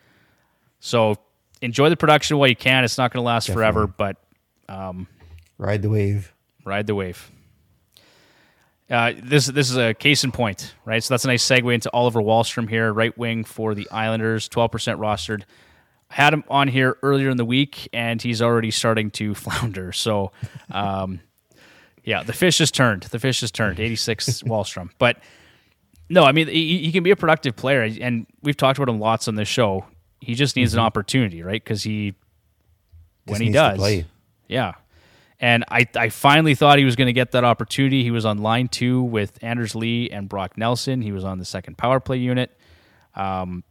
[0.81, 1.17] So
[1.63, 2.85] enjoy the production while you can.
[2.85, 4.17] It's not going to last forever, but
[5.59, 6.33] Ride the wave.
[6.65, 7.31] ride the wave.
[8.89, 11.03] Uh, this this is a case in point, right?
[11.03, 14.71] So that's a nice segue into Oliver Wahlstrom here, right wing for the Islanders, 12%
[14.99, 15.43] rostered.
[16.09, 19.91] I had him on here earlier in the week, and he's already starting to flounder.
[19.93, 20.31] So,
[20.71, 21.19] um,
[22.05, 23.05] yeah, the fish has turned.
[23.05, 23.81] The fish has turned.
[23.81, 24.91] 86 Wahlstrom.
[24.99, 25.19] But
[26.09, 29.01] no, I mean, he, he can be a productive player, and we've talked about him
[29.01, 29.85] lots on this show.
[30.21, 31.63] He just needs an opportunity, right?
[31.63, 32.15] Because he,
[33.27, 34.05] when Just he does, play.
[34.49, 34.73] yeah.
[35.39, 38.03] And I, I finally thought he was going to get that opportunity.
[38.03, 41.03] He was on line two with Anders Lee and Brock Nelson.
[41.03, 42.59] He was on the second power play unit.
[43.15, 43.63] Um,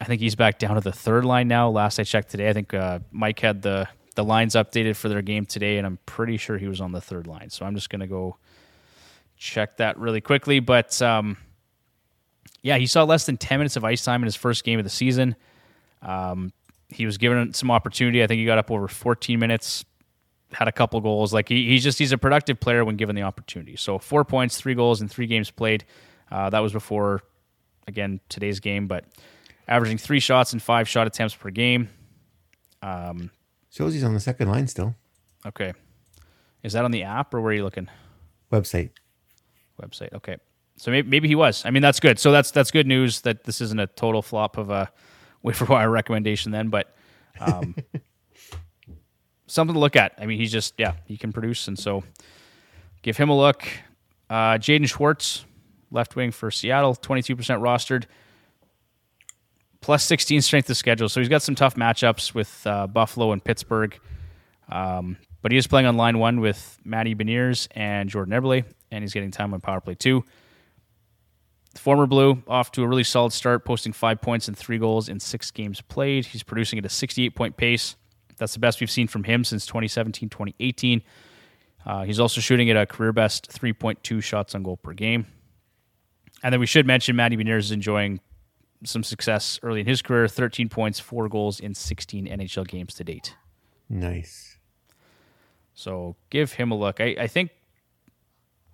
[0.00, 1.68] I think he's back down to the third line now.
[1.70, 5.20] Last I checked today, I think uh, Mike had the the lines updated for their
[5.22, 7.50] game today, and I'm pretty sure he was on the third line.
[7.50, 8.38] So I'm just going to go
[9.36, 10.58] check that really quickly.
[10.58, 11.36] But um,
[12.62, 14.84] yeah, he saw less than 10 minutes of ice time in his first game of
[14.84, 15.36] the season.
[16.06, 16.52] Um,
[16.88, 18.22] he was given some opportunity.
[18.22, 19.84] I think he got up over 14 minutes,
[20.52, 21.34] had a couple goals.
[21.34, 23.76] Like he, he's just he's a productive player when given the opportunity.
[23.76, 25.84] So four points, three goals in three games played.
[26.30, 27.22] Uh, that was before
[27.88, 29.04] again today's game, but
[29.68, 31.88] averaging three shots and five shot attempts per game.
[33.70, 34.94] Shows he's on the second line still.
[35.44, 35.72] Okay,
[36.62, 37.88] is that on the app or where are you looking?
[38.52, 38.90] Website.
[39.82, 40.12] Website.
[40.14, 40.36] Okay,
[40.76, 41.64] so maybe, maybe he was.
[41.66, 42.18] I mean, that's good.
[42.18, 44.90] So that's that's good news that this isn't a total flop of a
[45.46, 46.68] waiver wire recommendation then.
[46.68, 46.94] But
[47.40, 47.74] um,
[49.46, 50.12] something to look at.
[50.18, 52.04] I mean, he's just yeah, he can produce, and so
[53.02, 53.66] give him a look.
[54.28, 55.46] Uh, Jaden Schwartz,
[55.90, 58.04] left wing for Seattle, twenty two percent rostered,
[59.80, 61.08] plus sixteen strength of schedule.
[61.08, 63.98] So he's got some tough matchups with uh, Buffalo and Pittsburgh.
[64.68, 69.04] Um, but he is playing on line one with Matty Beniers and Jordan Eberle, and
[69.04, 70.24] he's getting time on power play two.
[71.76, 75.10] The former Blue off to a really solid start, posting five points and three goals
[75.10, 76.24] in six games played.
[76.24, 77.96] He's producing at a 68 point pace.
[78.38, 81.02] That's the best we've seen from him since 2017 2018.
[81.84, 85.26] Uh, he's also shooting at a career best 3.2 shots on goal per game.
[86.42, 88.20] And then we should mention Matty Beniers is enjoying
[88.82, 93.04] some success early in his career 13 points, four goals in 16 NHL games to
[93.04, 93.36] date.
[93.90, 94.56] Nice.
[95.74, 97.02] So give him a look.
[97.02, 97.50] I, I think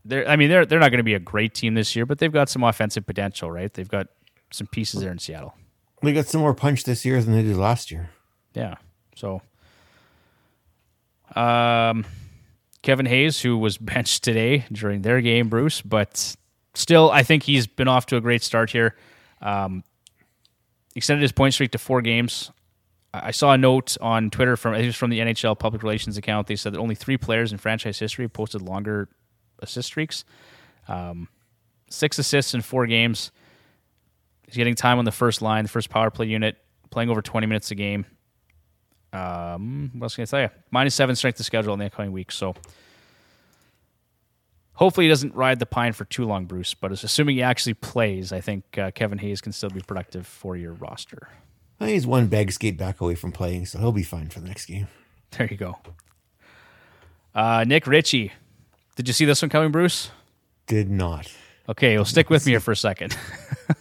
[0.05, 2.19] they're I mean they're they're not going to be a great team this year, but
[2.19, 3.73] they've got some offensive potential, right?
[3.73, 4.09] They've got
[4.51, 5.55] some pieces there in Seattle.
[6.03, 8.11] They got some more punch this year than they did last year.
[8.55, 8.77] Yeah.
[9.15, 9.43] So
[11.37, 12.05] um
[12.83, 16.35] Kevin Hayes, who was benched today during their game, Bruce, but
[16.75, 18.97] still I think he's been off to a great start here.
[19.41, 19.85] Um
[20.95, 22.51] extended his point streak to four games.
[23.15, 26.47] I saw a note on Twitter from it was from the NHL public relations account.
[26.47, 29.09] They said that only three players in franchise history posted longer
[29.63, 30.25] assist streaks.
[30.89, 31.29] Um,
[31.89, 33.31] six assists in four games.
[34.47, 36.57] He's getting time on the first line, the first power play unit,
[36.91, 38.05] playing over 20 minutes a game.
[39.13, 40.49] Um, what else can I tell you?
[40.71, 42.33] Minus seven strength of schedule in the upcoming week.
[42.33, 42.55] So
[44.75, 46.75] hopefully he doesn't ride the pine for too long, Bruce.
[46.75, 50.57] But assuming he actually plays, I think uh, Kevin Hayes can still be productive for
[50.57, 51.29] your roster.
[51.81, 54.41] I think he's one bag skate back away from playing, so he'll be fine for
[54.41, 54.89] the next game.
[55.33, 55.79] There you go.
[57.35, 58.33] Uh, Nick Ritchie.
[58.97, 60.11] Did you see this one coming, Bruce?
[60.67, 61.33] Did not.
[61.69, 63.17] Okay, well, stick with me here for a second.
[63.71, 63.75] uh,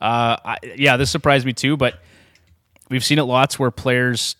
[0.00, 2.00] I, yeah, this surprised me too, but
[2.88, 4.36] we've seen it lots where players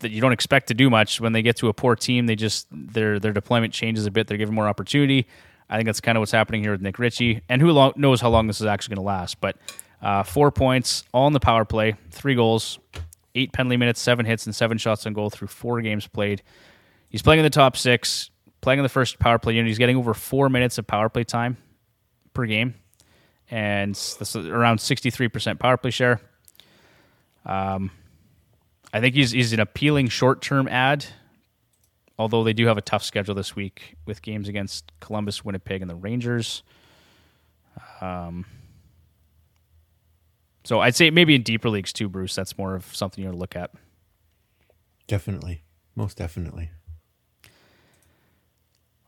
[0.00, 2.36] that you don't expect to do much when they get to a poor team, they
[2.36, 4.26] just their their deployment changes a bit.
[4.26, 5.26] They're given more opportunity.
[5.68, 8.20] I think that's kind of what's happening here with Nick Ritchie, and who long, knows
[8.20, 9.40] how long this is actually going to last.
[9.40, 9.56] But
[10.00, 12.78] uh, four points, all in the power play, three goals,
[13.34, 16.42] eight penalty minutes, seven hits, and seven shots on goal through four games played.
[17.10, 18.30] He's playing in the top six,
[18.60, 19.68] playing in the first power play unit.
[19.68, 21.56] He's getting over four minutes of power play time
[22.34, 22.74] per game,
[23.50, 26.20] and that's around 63% power play share.
[27.44, 27.90] Um,
[28.92, 31.06] I think he's, he's an appealing short term ad,
[32.18, 35.90] although they do have a tough schedule this week with games against Columbus, Winnipeg, and
[35.90, 36.62] the Rangers.
[38.00, 38.44] Um,
[40.64, 42.34] so I'd say maybe in deeper leagues too, Bruce.
[42.34, 43.70] That's more of something you want to look at.
[45.06, 45.62] Definitely.
[45.94, 46.70] Most definitely.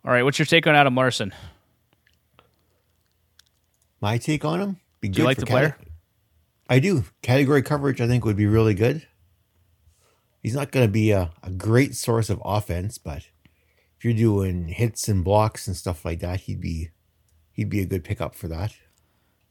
[0.04, 1.32] All right, what's your take on Adam Larsson?
[4.00, 4.80] My take on him?
[5.00, 5.76] Be Do you like the player?
[6.70, 7.04] I do.
[7.20, 9.06] Category coverage, I think, would be really good.
[10.42, 13.28] He's not going to be a, a great source of offense, but
[13.98, 16.88] if you're doing hits and blocks and stuff like that, he'd be
[17.52, 18.72] he'd be a good pickup for that.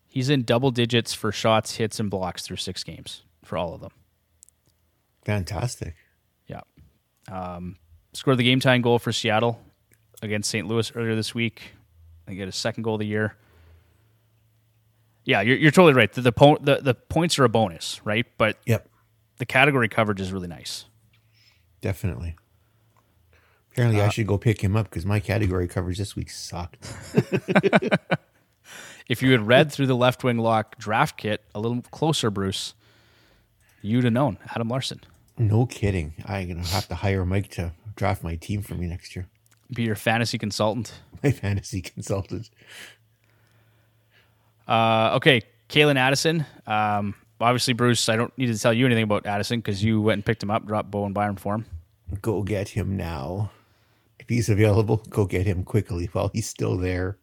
[0.08, 3.82] He's in double digits for shots, hits, and blocks through six games for all of
[3.82, 3.92] them.
[5.26, 5.94] Fantastic.
[6.48, 6.62] Yeah.
[7.32, 7.76] Um,
[8.14, 9.60] scored the game time goal for Seattle
[10.22, 10.68] against St.
[10.68, 11.74] Louis earlier this week.
[12.26, 13.36] They get a second goal of the year.
[15.26, 16.12] Yeah, you're, you're totally right.
[16.12, 18.26] The, the, po- the the points are a bonus, right?
[18.38, 18.88] But Yep.
[19.38, 20.86] the category coverage is really nice.
[21.82, 22.36] Definitely.
[23.72, 26.92] Apparently, I uh, should go pick him up because my category coverage this week sucked.
[29.10, 32.76] If you had read through the left wing lock draft kit a little closer, Bruce,
[33.82, 35.02] you'd have known Adam Larsson.
[35.36, 36.14] No kidding.
[36.28, 39.28] I'm gonna have to hire Mike to draft my team for me next year.
[39.74, 40.94] Be your fantasy consultant.
[41.24, 42.50] My fantasy consultant.
[44.68, 46.46] Uh, okay, Calen Addison.
[46.68, 50.18] Um, obviously, Bruce, I don't need to tell you anything about Addison because you went
[50.18, 51.66] and picked him up, dropped Bowen Byram for him.
[52.22, 53.52] Go get him now.
[54.20, 57.18] If he's available, go get him quickly while he's still there.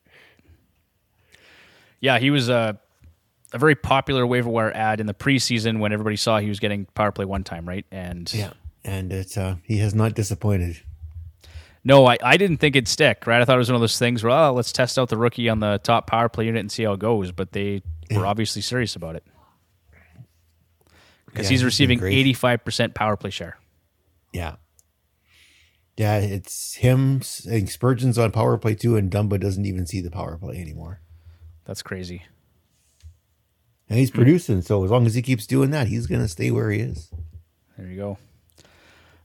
[2.00, 2.78] Yeah, he was a,
[3.52, 6.84] a very popular waiver wire ad in the preseason when everybody saw he was getting
[6.94, 7.86] power play one time, right?
[7.90, 8.52] And yeah,
[8.84, 10.80] And it's uh he has not disappointed.
[11.86, 13.40] No, I, I didn't think it'd stick, right?
[13.40, 15.48] I thought it was one of those things where, oh, let's test out the rookie
[15.48, 17.30] on the top power play unit and see how it goes.
[17.30, 17.80] But they
[18.10, 19.24] were obviously serious about it
[21.26, 22.26] because Yeah, he's receiving great.
[22.34, 23.58] 85% power play share.
[24.32, 24.56] Yeah.
[25.96, 27.22] Yeah, it's him.
[27.22, 31.00] Spurgeon's on power play too, and Dumba doesn't even see the power play anymore.
[31.66, 32.22] That's crazy.
[33.88, 36.70] And he's producing, so as long as he keeps doing that, he's gonna stay where
[36.70, 37.12] he is.
[37.78, 38.18] There you go.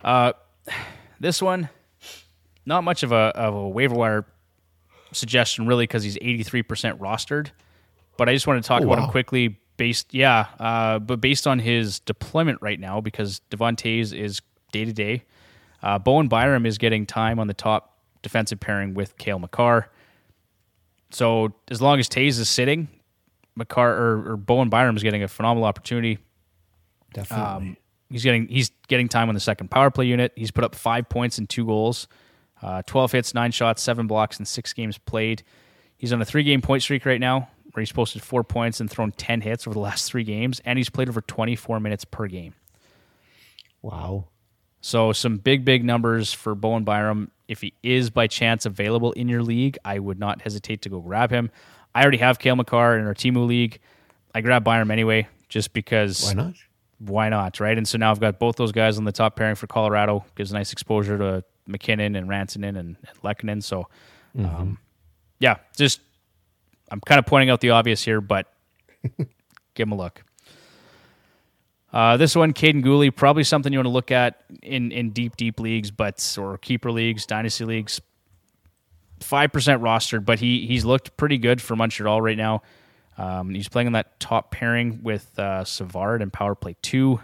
[0.03, 0.33] Uh,
[1.19, 1.69] this one,
[2.65, 4.25] not much of a of a waiver wire
[5.11, 7.49] suggestion really because he's eighty three percent rostered.
[8.17, 9.05] But I just want to talk Oh, about wow.
[9.05, 9.57] him quickly.
[9.77, 14.39] Based, yeah, uh, but based on his deployment right now, because Devon Toews is
[14.71, 15.23] day to day.
[15.81, 19.89] Uh, Bowen Byram is getting time on the top defensive pairing with Cale Makar.
[21.09, 22.89] So as long as Toews is sitting,
[23.55, 26.19] Makar or, or Bowen Byram is getting a phenomenal opportunity.
[27.13, 27.45] Definitely.
[27.45, 27.77] Um,
[28.11, 30.31] he's getting he's getting time on the second power play unit.
[30.35, 32.07] He's put up five points and two goals,
[32.61, 35.43] uh, twelve hits, nine shots, seven blocks, and six games played.
[35.97, 38.89] He's on a three game point streak right now, where he's posted four points and
[38.89, 42.05] thrown ten hits over the last three games, and he's played over twenty four minutes
[42.05, 42.53] per game.
[43.81, 44.25] wow.
[44.83, 47.29] So some big big numbers for Bowen Byram.
[47.47, 51.01] If he is by chance available in your league, I would not hesitate to go
[51.01, 51.51] grab him.
[51.93, 53.79] I already have Cale Makar in our Timu league.
[54.33, 56.53] I grab Byram anyway, just because Why not?
[56.97, 57.77] why not, right?
[57.77, 60.25] And so now I've got both those guys on the top pairing for Colorado.
[60.35, 63.63] Gives nice exposure to MacKinnon and Rantanen and, and.
[63.63, 63.87] So,
[64.37, 64.77] um,
[65.39, 66.01] yeah, just
[66.91, 68.51] I'm kind of pointing out the obvious here, but
[69.73, 70.23] give him a look.
[71.93, 75.35] Uh, this one, Kaiden Guhle, probably something you want to look at in, in deep,
[75.35, 77.99] deep leagues, but or keeper leagues, dynasty leagues.
[79.19, 82.63] Five percent rostered, but he he's looked pretty good for Montreal right now.
[83.19, 87.19] Um, he's playing on that top pairing with uh, Savard and Power Play Two.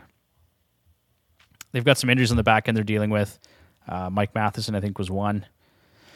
[1.72, 3.40] They've got some injuries on the back end they're dealing with.
[3.88, 5.46] Uh, Mike Matheson, I think, was one,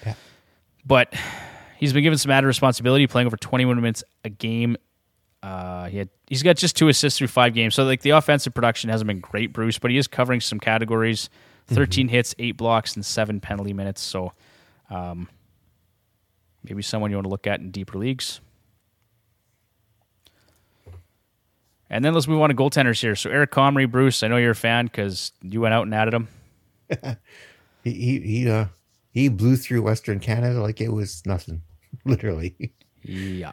[0.06, 0.16] Yeah.
[0.86, 1.14] but
[1.78, 4.76] he's been given some added responsibility, playing over 21 minutes a game.
[5.44, 8.54] Uh, he had he's got just two assists through five games, so like the offensive
[8.54, 11.30] production hasn't been great, Bruce, but he is covering some categories:
[11.68, 14.02] 13 hits, eight blocks, and seven penalty minutes.
[14.02, 14.34] So,
[14.92, 15.30] um,
[16.64, 18.40] maybe someone you want to look at in deeper leagues.
[21.90, 23.16] And then let's move on to goaltenders here.
[23.16, 26.14] So Eric Comrie, Bruce, I know you're a fan because you went out and added
[26.14, 26.28] him.
[27.84, 28.66] He he he, uh,
[29.12, 31.62] he blew through Western Canada like it was nothing.
[32.06, 32.56] Literally.
[33.04, 33.52] Yeah,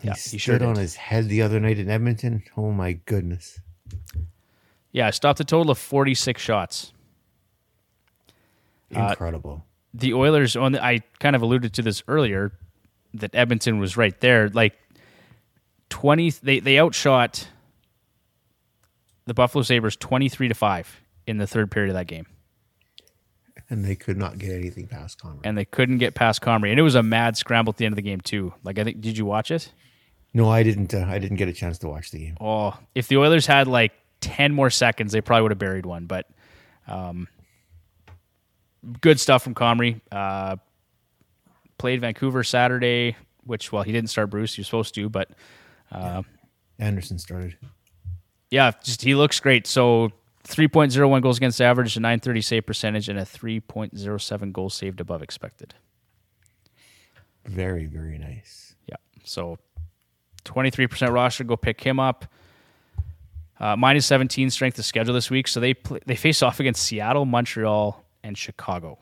[0.00, 2.42] He Yeah, stood he sure on his head the other night in Edmonton.
[2.56, 3.60] Oh my goodness.
[4.92, 5.08] yeah.
[5.08, 6.92] I stopped a total of 46 shots.
[8.94, 9.64] Uh, Incredible.
[9.94, 12.52] the Oilers on the, I kind of alluded to this earlier
[13.14, 14.74] that Edmonton was right there like
[15.90, 17.48] 20 they they outshot
[19.26, 22.26] the Buffalo Sabres 23 to 5 in the third period of that game
[23.70, 25.40] and they could not get anything past Conrad.
[25.44, 27.92] and they couldn't get past Comrie and it was a mad scramble at the end
[27.92, 29.72] of the game too like I think did you watch it
[30.32, 32.36] no, I didn't uh, I didn't get a chance to watch the game.
[32.40, 36.06] oh if the Oilers had like 10 more seconds they probably would have buried one
[36.06, 36.26] but
[36.86, 37.28] um
[39.00, 40.56] good stuff from Comrie uh
[41.78, 45.30] played Vancouver Saturday which well he didn't start Bruce he was supposed to but
[45.92, 46.22] uh
[46.78, 47.56] Anderson started.
[48.50, 49.66] yeah, just he looks great.
[49.66, 50.12] So
[50.44, 55.74] 3.01 goals against average, a 930 save percentage, and a 3.07 goal saved above expected.
[57.44, 58.74] Very, very nice.
[58.86, 58.96] Yeah.
[59.24, 59.58] So
[60.44, 62.26] 23% roster, go pick him up.
[63.58, 65.46] Uh, minus 17 strength of schedule this week.
[65.46, 68.98] So they play, they face off against Seattle, Montreal, and Chicago.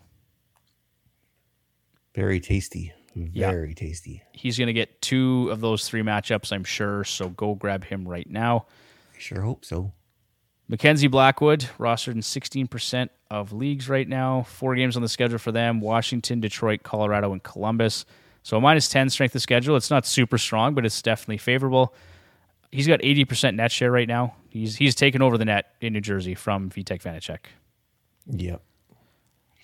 [2.14, 2.92] Very tasty.
[3.14, 3.50] Yeah.
[3.50, 4.22] Very tasty.
[4.32, 7.04] He's going to get two of those three matchups, I'm sure.
[7.04, 8.66] So go grab him right now.
[9.14, 9.92] I sure hope so.
[10.68, 14.42] Mackenzie Blackwood, rostered in 16% of leagues right now.
[14.42, 18.04] Four games on the schedule for them Washington, Detroit, Colorado, and Columbus.
[18.42, 19.76] So a minus 10 strength of schedule.
[19.76, 21.94] It's not super strong, but it's definitely favorable.
[22.70, 24.34] He's got 80% net share right now.
[24.50, 27.40] He's he's taken over the net in New Jersey from Vitek Vanacek.
[28.26, 28.62] Yep.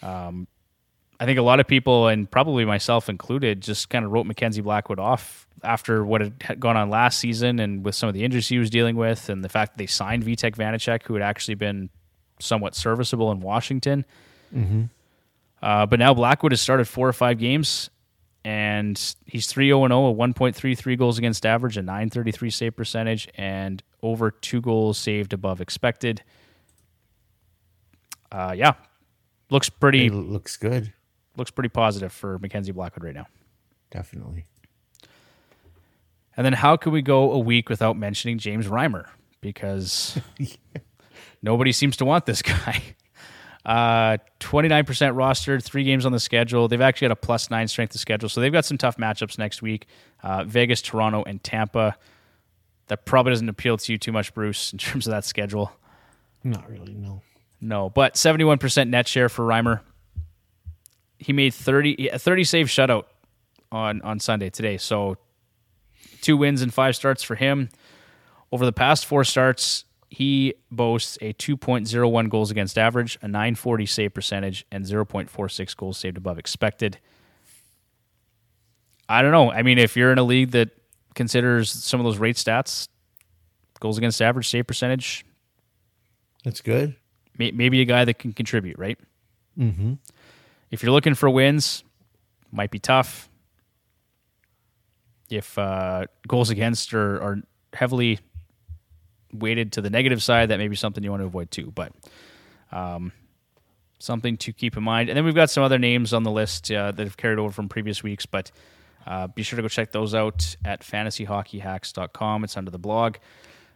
[0.02, 0.46] Um,
[1.20, 4.62] I think a lot of people, and probably myself included, just kind of wrote Mackenzie
[4.62, 8.48] Blackwood off after what had gone on last season and with some of the injuries
[8.48, 11.54] he was dealing with, and the fact that they signed Vitek Vanacek, who had actually
[11.54, 11.88] been
[12.40, 14.04] somewhat serviceable in Washington.
[15.62, 17.88] Uh, but now Blackwood has started four or five games,
[18.44, 23.82] and he's 3 0 0, a 1.33 goals against average, a 933 save percentage, and
[24.02, 26.22] over two goals saved above expected.
[28.30, 28.74] Uh, yeah,
[29.48, 30.92] looks pretty It looks good.
[31.36, 33.26] Looks pretty positive for Mackenzie Blackwood right now.
[33.90, 34.46] Definitely.
[36.36, 39.06] And then how can we go a week without mentioning James Reimer?
[39.40, 40.18] Because
[41.42, 42.82] nobody seems to want this guy.
[43.66, 46.68] Uh, 29% rostered, three games on the schedule.
[46.68, 48.28] They've actually got a plus nine strength of schedule.
[48.28, 49.86] So they've got some tough matchups next week
[50.22, 51.96] uh, Vegas, Toronto, and Tampa.
[52.88, 55.72] That probably doesn't appeal to you too much, Bruce, in terms of that schedule.
[56.42, 57.22] Not really, no.
[57.58, 59.80] No, but 71% net share for Reimer.
[61.18, 63.04] He made 30 a 30 save shutout
[63.72, 64.76] on on Sunday today.
[64.76, 65.16] So
[66.20, 67.68] two wins and five starts for him.
[68.52, 74.14] Over the past four starts, he boasts a 2.01 goals against average, a 940 save
[74.14, 76.98] percentage, and 0.46 goals saved above expected.
[79.08, 79.50] I don't know.
[79.50, 80.70] I mean, if you're in a league that
[81.14, 82.88] considers some of those rate stats,
[83.80, 85.24] goals against average, save percentage,
[86.44, 86.96] That's good.
[87.36, 88.98] Maybe a guy that can contribute, right?
[89.58, 89.94] Mm-hmm.
[90.70, 91.84] If you're looking for wins,
[92.50, 93.28] might be tough.
[95.30, 97.38] If uh, goals against are, are
[97.72, 98.20] heavily
[99.32, 101.72] weighted to the negative side, that may be something you want to avoid too.
[101.74, 101.92] But
[102.70, 103.12] um,
[103.98, 105.08] something to keep in mind.
[105.08, 107.52] And then we've got some other names on the list uh, that have carried over
[107.52, 108.50] from previous weeks, but
[109.06, 112.44] uh, be sure to go check those out at fantasyhockeyhacks.com.
[112.44, 113.16] It's under the blog.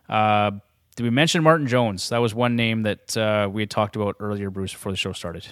[0.09, 0.53] Uh,
[0.97, 2.09] did we mention Martin Jones?
[2.09, 5.13] That was one name that uh, we had talked about earlier, Bruce, before the show
[5.13, 5.47] started.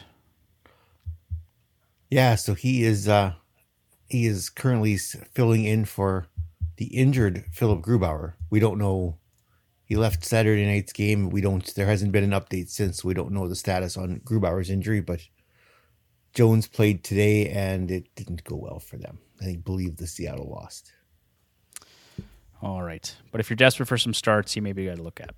[2.11, 3.35] Yeah, so he is uh
[4.09, 6.29] he is currently filling in for
[6.77, 8.35] the injured Philipp Grubauer.
[8.51, 9.19] We don't know
[9.85, 11.31] he left Saturday night's game.
[11.31, 13.05] We don't there hasn't been an update since.
[13.05, 15.21] We don't know the status on Grubauer's injury, but
[16.35, 19.19] Jones played today and it didn't go well for them.
[19.41, 20.93] I think believe the Seattle lost.
[22.63, 23.15] All right.
[23.33, 25.35] But if you're desperate for some starts, he may be a guy to look at.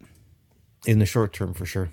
[0.87, 1.91] In the short term for sure.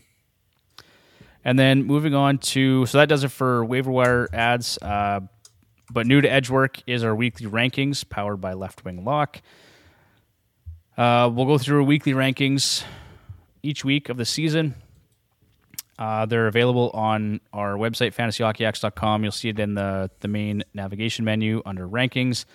[1.46, 4.78] And then moving on to so that does it for waiver wire ads.
[4.82, 5.22] Uh,
[5.91, 9.41] but new to Edgework is our weekly rankings powered by Left Wing Lock.
[10.98, 12.84] Uh, we'll go through weekly rankings
[13.62, 14.76] each week of the season.
[15.98, 19.24] Uh, they're available on our website, fantasyhockeyhacks.com.
[19.24, 22.46] You'll see it in the, the main navigation menu under rankings.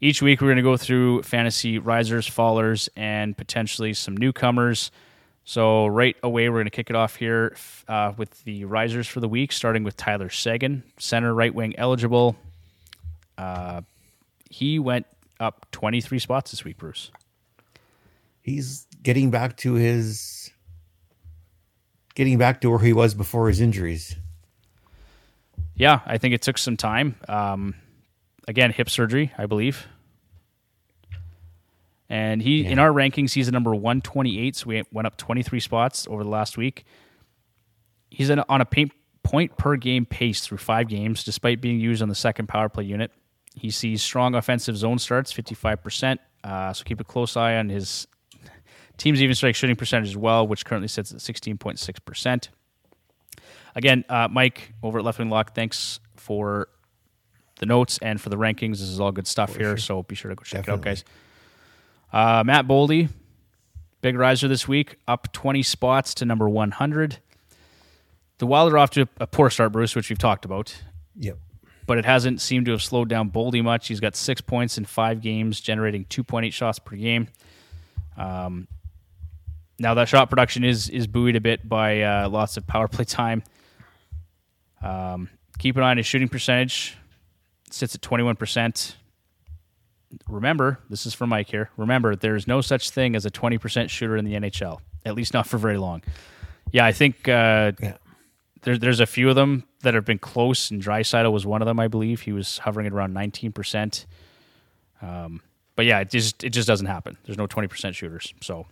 [0.00, 4.90] Each week, we're going to go through fantasy risers, fallers, and potentially some newcomers.
[5.46, 7.54] So, right away, we're going to kick it off here
[7.86, 12.34] uh, with the risers for the week, starting with Tyler Seguin, center right wing eligible.
[13.36, 13.82] Uh,
[14.48, 15.06] he went
[15.40, 17.10] up 23 spots this week, Bruce.
[18.40, 20.50] He's getting back to his
[22.14, 24.16] getting back to where he was before his injuries.
[25.74, 27.16] Yeah, I think it took some time.
[27.28, 27.74] Um,
[28.46, 29.86] again, hip surgery, I believe.
[32.08, 36.06] And he, in our rankings, he's the number 128, so we went up 23 spots
[36.08, 36.84] over the last week.
[38.10, 38.92] He's in, on a paint,
[39.22, 42.84] point per game pace through five games, despite being used on the second power play
[42.84, 43.10] unit.
[43.54, 46.18] He sees strong offensive zone starts, 55%.
[46.42, 48.06] Uh, so keep a close eye on his
[48.98, 52.48] team's even strike shooting percentage as well, which currently sits at 16.6%.
[53.76, 56.68] Again, uh, Mike over at Left Wing Lock, thanks for
[57.60, 58.72] the notes and for the rankings.
[58.72, 61.04] This is all good stuff here, so be sure to go check it out, guys.
[62.14, 63.08] Uh, Matt Boldy,
[64.00, 67.18] big riser this week, up 20 spots to number 100.
[68.38, 70.80] The Wild are off to a poor start, Bruce, which we've talked about,
[71.16, 71.38] Yep.
[71.86, 73.88] but it hasn't seemed to have slowed down Boldy much.
[73.88, 77.26] He's got six points in five games, generating 2.8 shots per game.
[78.16, 78.68] Um,
[79.80, 83.04] now that shot production is is buoyed a bit by uh, lots of power play
[83.04, 83.42] time.
[84.80, 86.96] Um, keep an eye on his shooting percentage.
[87.72, 88.94] Sits at 21%.
[90.28, 91.70] Remember, this is for Mike here.
[91.76, 95.46] Remember, there's no such thing as a 20% shooter in the NHL, at least not
[95.46, 96.02] for very long.
[96.72, 97.96] Yeah, I think uh, Yeah.
[98.62, 101.66] there, there's a few of them that have been close, and Draisaitl was one of
[101.66, 102.22] them, I believe.
[102.22, 104.06] He was hovering at around 19%.
[105.02, 105.40] Um,
[105.76, 107.18] but yeah, it just it just doesn't happen.
[107.24, 108.32] There's no 20% shooters.
[108.40, 108.66] So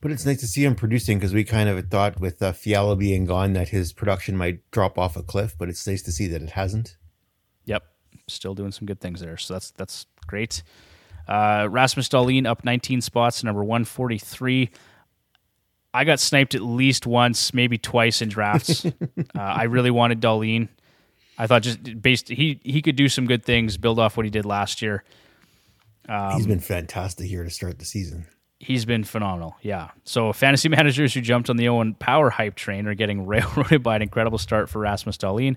[0.00, 2.96] But it's nice to see him producing because we kind of thought with uh, Fiala
[2.96, 6.26] being gone that his production might drop off a cliff, but it's nice to see
[6.28, 6.96] that it hasn't.
[8.28, 9.36] Still doing some good things there.
[9.36, 10.62] So that's that's great.
[11.28, 14.70] Uh, Rasmus Dahlin up 19 spots, number 143.
[15.92, 18.84] I got sniped at least once, maybe twice in drafts.
[18.84, 18.90] uh,
[19.34, 20.68] I really wanted Dahlin.
[21.38, 24.30] I thought just based he he could do some good things, build off what he
[24.30, 25.04] did last year.
[26.08, 28.26] Um, He's been fantastic here to start the season.
[28.58, 29.56] He's been phenomenal.
[29.60, 29.90] Yeah.
[30.04, 33.96] So fantasy managers who jumped on the Owen Power hype train are getting railroaded by
[33.96, 35.56] an incredible start for Rasmus Dahlin.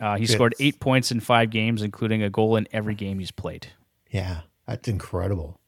[0.00, 3.30] Uh, he scored eight points in five games, including a goal in every game he's
[3.30, 3.68] played.
[4.10, 5.58] Yeah, that's incredible.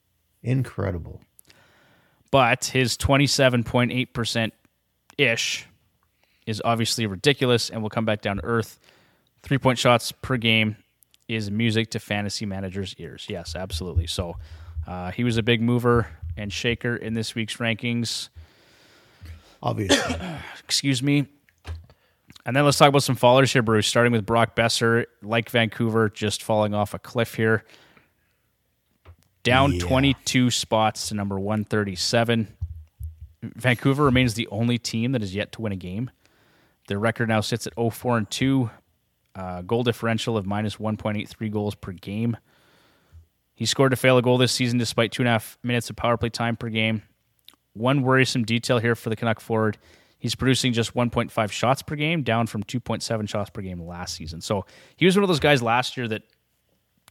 [0.42, 1.20] Incredible.
[2.30, 4.52] But his 27.8%
[5.18, 5.66] ish
[6.46, 8.78] is obviously ridiculous and will come back down to earth.
[9.42, 10.76] Three point shots per game
[11.28, 13.26] is music to fantasy managers' ears.
[13.28, 14.06] Yes, absolutely.
[14.06, 14.36] So
[14.86, 18.28] uh, he was a big mover and shaker in this week's rankings.
[19.62, 20.16] Obviously.
[20.64, 21.26] excuse me.
[22.47, 23.86] And then let's talk about some fallers here, Bruce.
[23.86, 27.64] Starting with Brock Boeser, like Vancouver, just falling off a cliff here.
[29.43, 29.80] Down Yeah.
[29.86, 32.49] 22 spots to number 137.
[33.43, 36.11] Vancouver remains the only team that has yet to win a game.
[36.88, 38.70] Their record now sits at 0 4 and 2,
[39.34, 42.36] uh, goal differential of minus 1.83 goals per game.
[43.55, 45.97] He scored to fail a goal this season despite two and a half minutes of
[45.97, 47.03] power play time per game.
[47.74, 49.76] One worrisome detail here for the Canuck forward.
[50.20, 54.40] He's producing just 1.5 shots per game, down from 2.7 shots per game last season.
[54.40, 54.66] So
[54.96, 56.22] he was one of those guys last year that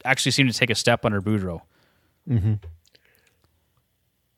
[0.04, 1.60] actually seemed to take a step under Boudreau.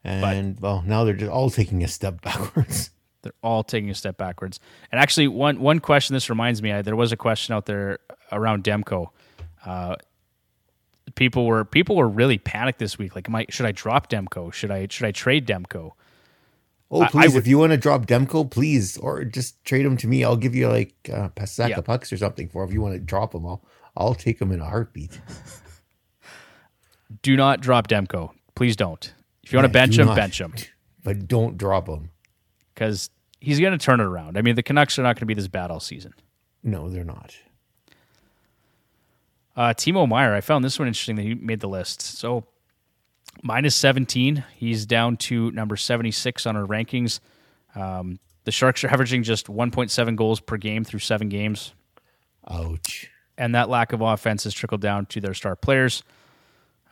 [0.05, 2.91] And well, now they're just all taking a step backwards.
[3.23, 4.59] They're all taking a step backwards.
[4.91, 8.01] And actually, one one question this reminds me, I, there was a question out there
[8.33, 9.11] around Demko.
[9.65, 9.95] Uh,
[11.15, 13.15] people were people were really panicked this week.
[13.15, 14.53] Like, am I should I drop Demko?
[14.53, 15.93] Should I should I trade Demko?
[16.95, 17.33] Oh, I- I please!
[17.35, 20.23] would- if you want to drop Demko, please, or just trade him to me.
[20.25, 21.79] I'll give you like uh, a sack Yeah.
[21.79, 22.63] of pucks or something for.
[22.65, 23.65] If you want to drop him, I'll
[23.97, 25.19] I'll take him in a heartbeat.
[27.23, 28.31] Do not drop Demko.
[28.55, 29.13] Please don't.
[29.43, 30.17] If you want to bench him, not.
[30.17, 30.55] bench him
[31.05, 32.11] But don't drop him.
[32.75, 34.39] because he's going to turn it around.
[34.39, 36.15] I mean, the Canucks are not going to be this bad all season.
[36.63, 37.35] No, they're not.
[39.57, 42.01] Uh, Timo Meier, I found this one interesting that he made the list.
[42.01, 42.45] So
[43.43, 47.21] minus 17, he's down to number 76 on our rankings.
[47.75, 51.73] Um, the Sharks are averaging just 1.7 goals per game through seven games,
[52.49, 53.11] Ouch.
[53.39, 56.03] and that lack of offense has trickled down to their star players.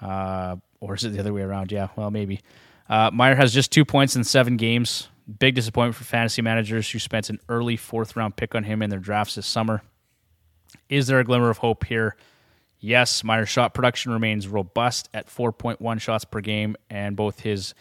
[0.00, 1.70] Uh, or is it the other way around?
[1.70, 2.40] Yeah, well, maybe.
[2.88, 5.08] Uh, Meier has just two points in seven games.
[5.38, 8.90] Big disappointment for fantasy managers who spent an early fourth round pick on him in
[8.90, 9.82] their drafts this summer.
[10.88, 12.16] Is there a glimmer of hope here?
[12.80, 17.74] Yes, Meier's shot production remains robust at 4.1 shots per game, and both his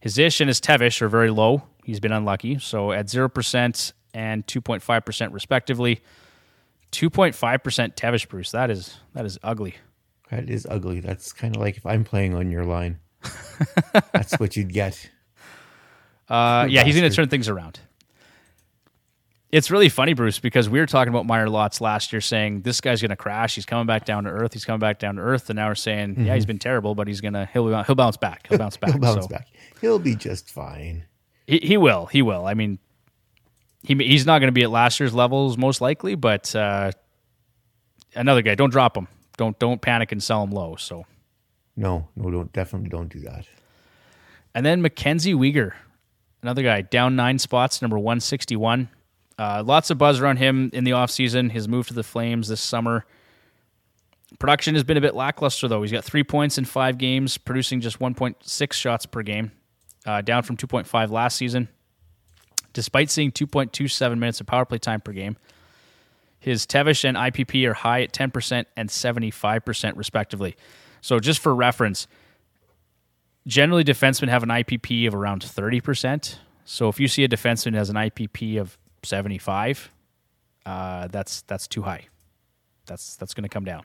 [0.00, 1.62] his ish and his tevish are very low.
[1.82, 6.00] He's been unlucky, so at zero percent and 2.5 percent respectively.
[6.92, 8.52] 2.5 percent tevish, Bruce.
[8.52, 9.74] That is that is ugly.
[10.30, 11.00] That is ugly.
[11.00, 13.00] That's kind of like if I'm playing on your line.
[14.12, 15.10] That's what you'd get.
[16.28, 17.80] Uh, yeah, he's going to turn things around.
[19.56, 22.80] It's really funny, Bruce, because we were talking about Meier lots last year, saying this
[22.80, 23.54] guy's going to crash.
[23.54, 24.52] He's coming back down to earth.
[24.52, 27.06] He's coming back down to earth, and now we're saying, yeah, he's been terrible, but
[27.06, 28.48] he's gonna he'll he'll bounce back.
[28.48, 28.90] He'll bounce back.
[28.90, 29.46] He'll bounce So- back.
[29.80, 31.04] He'll be just fine.
[31.46, 32.06] He, he will.
[32.06, 32.46] He will.
[32.46, 32.78] I mean,
[33.84, 36.90] he he's not going to be at last year's levels most likely, but uh,
[38.16, 38.54] another guy.
[38.56, 39.06] Don't drop him.
[39.36, 40.74] Don't don't panic and sell him low.
[40.76, 41.04] So
[41.76, 43.46] No, no, don't definitely don't do that.
[44.54, 45.72] and then Mackenzie Weegar,
[46.42, 48.88] another guy down nine spots, number one sixty one.
[49.38, 51.50] Uh, lots of buzz around him in the offseason.
[51.50, 53.04] His move to the Flames this summer.
[54.38, 55.82] Production has been a bit lackluster though.
[55.82, 59.52] He's got three points in five games, producing just one point six shots per game,
[60.06, 61.68] uh, down from two point five last season.
[62.72, 65.36] Despite seeing two point two seven minutes of power play time per game,
[66.38, 70.56] his Tevish and IPP are high at ten percent and seventy five percent respectively.
[71.00, 72.06] So just for reference,
[73.46, 76.36] generally defensemen have an IPP of around 30%.
[76.64, 79.90] So if you see a defenseman has an IPP of 75,
[80.66, 82.06] uh, that's that's too high.
[82.86, 83.84] That's that's going to come down.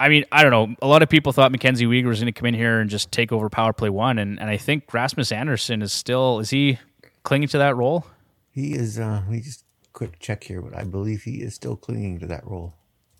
[0.00, 0.74] I mean, I don't know.
[0.82, 3.12] A lot of people thought Mackenzie Weegar was going to come in here and just
[3.12, 6.78] take over power play one, and, and I think Rasmus Andersson is still is he
[7.22, 8.06] clinging to that role?
[8.50, 8.98] He is.
[8.98, 12.26] uh Let me just quick check here, but I believe he is still clinging to
[12.26, 12.74] that role.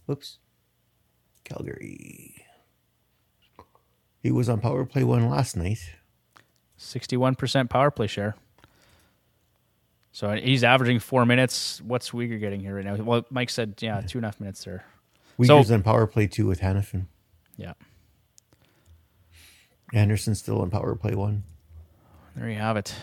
[0.06, 0.38] Whoops.
[1.44, 2.44] Calgary.
[4.22, 5.78] He was on power play one last night.
[6.78, 8.34] 61% power play share.
[10.12, 11.80] So he's averaging four minutes.
[11.82, 12.96] What's Weegar getting here right now?
[12.96, 14.84] Well, Mike said, yeah, two and a half minutes there.
[15.38, 17.06] Weegar's So- on power play two with Hanifin.
[17.56, 17.72] Yeah.
[19.94, 21.44] Andersson's still on power play one.
[22.36, 22.94] There you have it.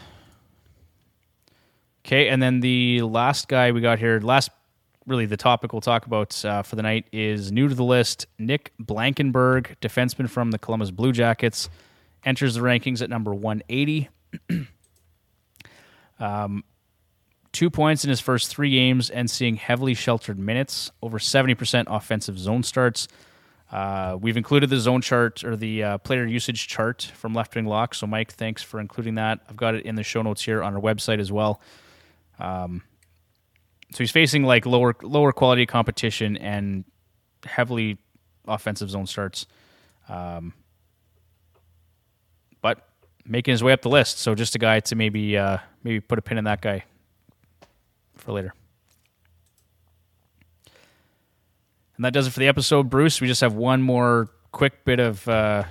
[2.05, 4.49] Okay, and then the last guy we got here, last
[5.05, 8.25] really the topic we'll talk about uh, for the night is new to the list.
[8.39, 11.69] Nick Blankenburg, defenseman from the Columbus Blue Jackets,
[12.23, 14.09] enters the rankings at number 180.
[16.19, 16.63] um,
[17.51, 22.37] two points in his first three games and seeing heavily sheltered minutes, over 70% offensive
[22.37, 23.07] zone starts.
[23.71, 27.65] Uh, we've included the zone chart or the uh, player usage chart from Left Wing
[27.65, 27.93] Lock.
[27.93, 29.39] So, Mike, thanks for including that.
[29.47, 31.61] I've got it in the show notes here on our website as well.
[32.39, 32.83] Um,
[33.91, 36.83] so he's facing like lower lower quality competition and
[37.43, 37.97] heavily
[38.47, 39.47] offensive zone starts,
[40.07, 40.53] um,
[42.61, 42.87] but
[43.25, 44.19] making his way up the list.
[44.19, 46.83] So just a guy to maybe uh, maybe put a pin in that guy
[48.19, 48.53] for later.
[51.95, 53.19] And that does it for the episode, Bruce.
[53.19, 55.63] We just have one more quick bit of uh,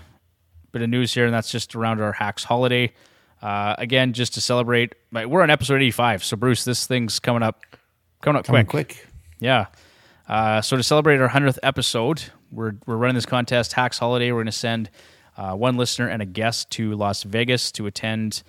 [0.72, 2.92] bit of news here, and that's just around our Hacks holiday.
[3.40, 6.22] Uh, again, just to celebrate, we're on episode eighty-five.
[6.22, 7.62] So, Bruce, this thing's coming up,
[8.20, 8.88] coming up Coming quick.
[8.88, 9.06] quick.
[9.38, 9.66] Yeah.
[10.28, 14.30] Uh, so to celebrate our hundredth episode, we're we're running this contest, Hacks Holiday.
[14.30, 14.90] We're going to send
[15.38, 18.42] uh, one listener and a guest to Las Vegas to attend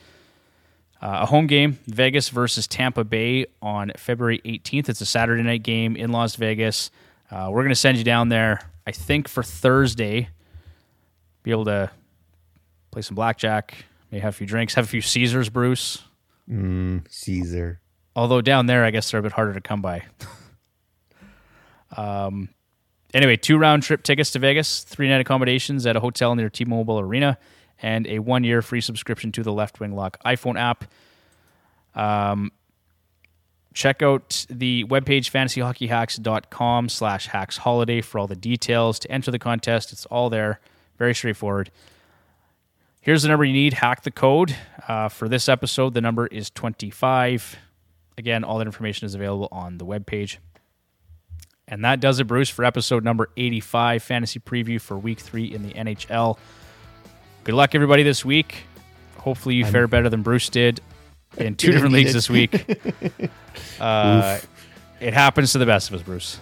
[1.01, 4.89] uh, a home game, Vegas versus Tampa Bay on February 18th.
[4.89, 6.91] It's a Saturday night game in Las Vegas.
[7.31, 8.59] Uh, we're going to send you down there.
[8.85, 10.29] I think for Thursday,
[11.43, 11.91] be able to
[12.91, 16.03] play some blackjack, maybe have a few drinks, have a few Caesars, Bruce.
[17.09, 17.79] Caesar.
[18.15, 20.03] Although down there, I guess they're a bit harder to come by.
[21.97, 22.49] um,
[23.13, 26.65] anyway, two round trip tickets to Vegas, three night accommodations at a hotel near T
[26.65, 27.37] Mobile Arena,
[27.81, 30.85] and a one year free subscription to the Left Wing Lock iPhone app.
[33.73, 39.39] check out the webpage fantasyhockeyhacks.com slash hacks holiday for all the details to enter the
[39.39, 39.91] contest.
[39.91, 40.59] It's all there.
[40.97, 41.71] Very straightforward.
[43.01, 43.73] Here's the number you need.
[43.73, 44.55] Hack the code
[44.87, 45.93] uh, for this episode.
[45.93, 47.57] The number is 25
[48.19, 50.37] again all that information is available on the webpage.
[51.67, 55.63] And that does it bruce for episode number 85 fantasy preview for week three in
[55.63, 56.37] the nhl
[57.43, 58.63] good luck everybody this week
[59.17, 60.81] hopefully you fare better than bruce did
[61.37, 62.65] in two different leagues this week
[63.79, 64.39] uh,
[64.99, 66.39] it happens to the best of us, Bruce.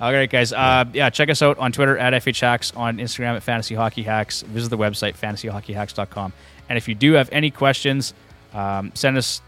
[0.00, 0.52] All right, guys.
[0.52, 4.42] Uh, yeah, check us out on Twitter at FHHacks, on Instagram at Fantasy Hockey Hacks.
[4.42, 6.32] Visit the website, fantasyhockeyhacks.com.
[6.68, 8.14] And if you do have any questions,
[8.54, 9.42] um, send us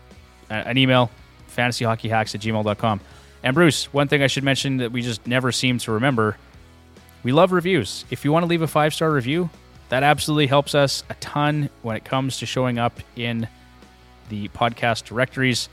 [0.50, 1.10] an email,
[1.56, 3.00] fantasyhockeyhacks at gmail.com.
[3.42, 6.36] And Bruce, one thing I should mention that we just never seem to remember
[7.22, 8.04] we love reviews.
[8.10, 9.50] If you want to leave a five star review,
[9.88, 13.48] that absolutely helps us a ton when it comes to showing up in
[14.28, 15.68] the podcast directories.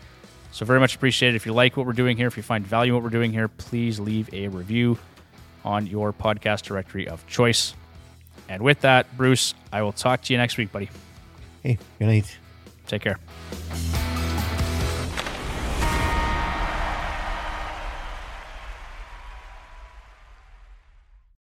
[0.52, 1.36] So very much appreciated.
[1.36, 3.32] If you like what we're doing here, if you find value in what we're doing
[3.32, 4.98] here, please leave a review
[5.64, 7.76] on your podcast directory of choice.
[8.48, 10.90] And with that, Bruce, I will talk to you next week, buddy.
[11.62, 12.38] Hey, good night.
[12.88, 13.20] Take care.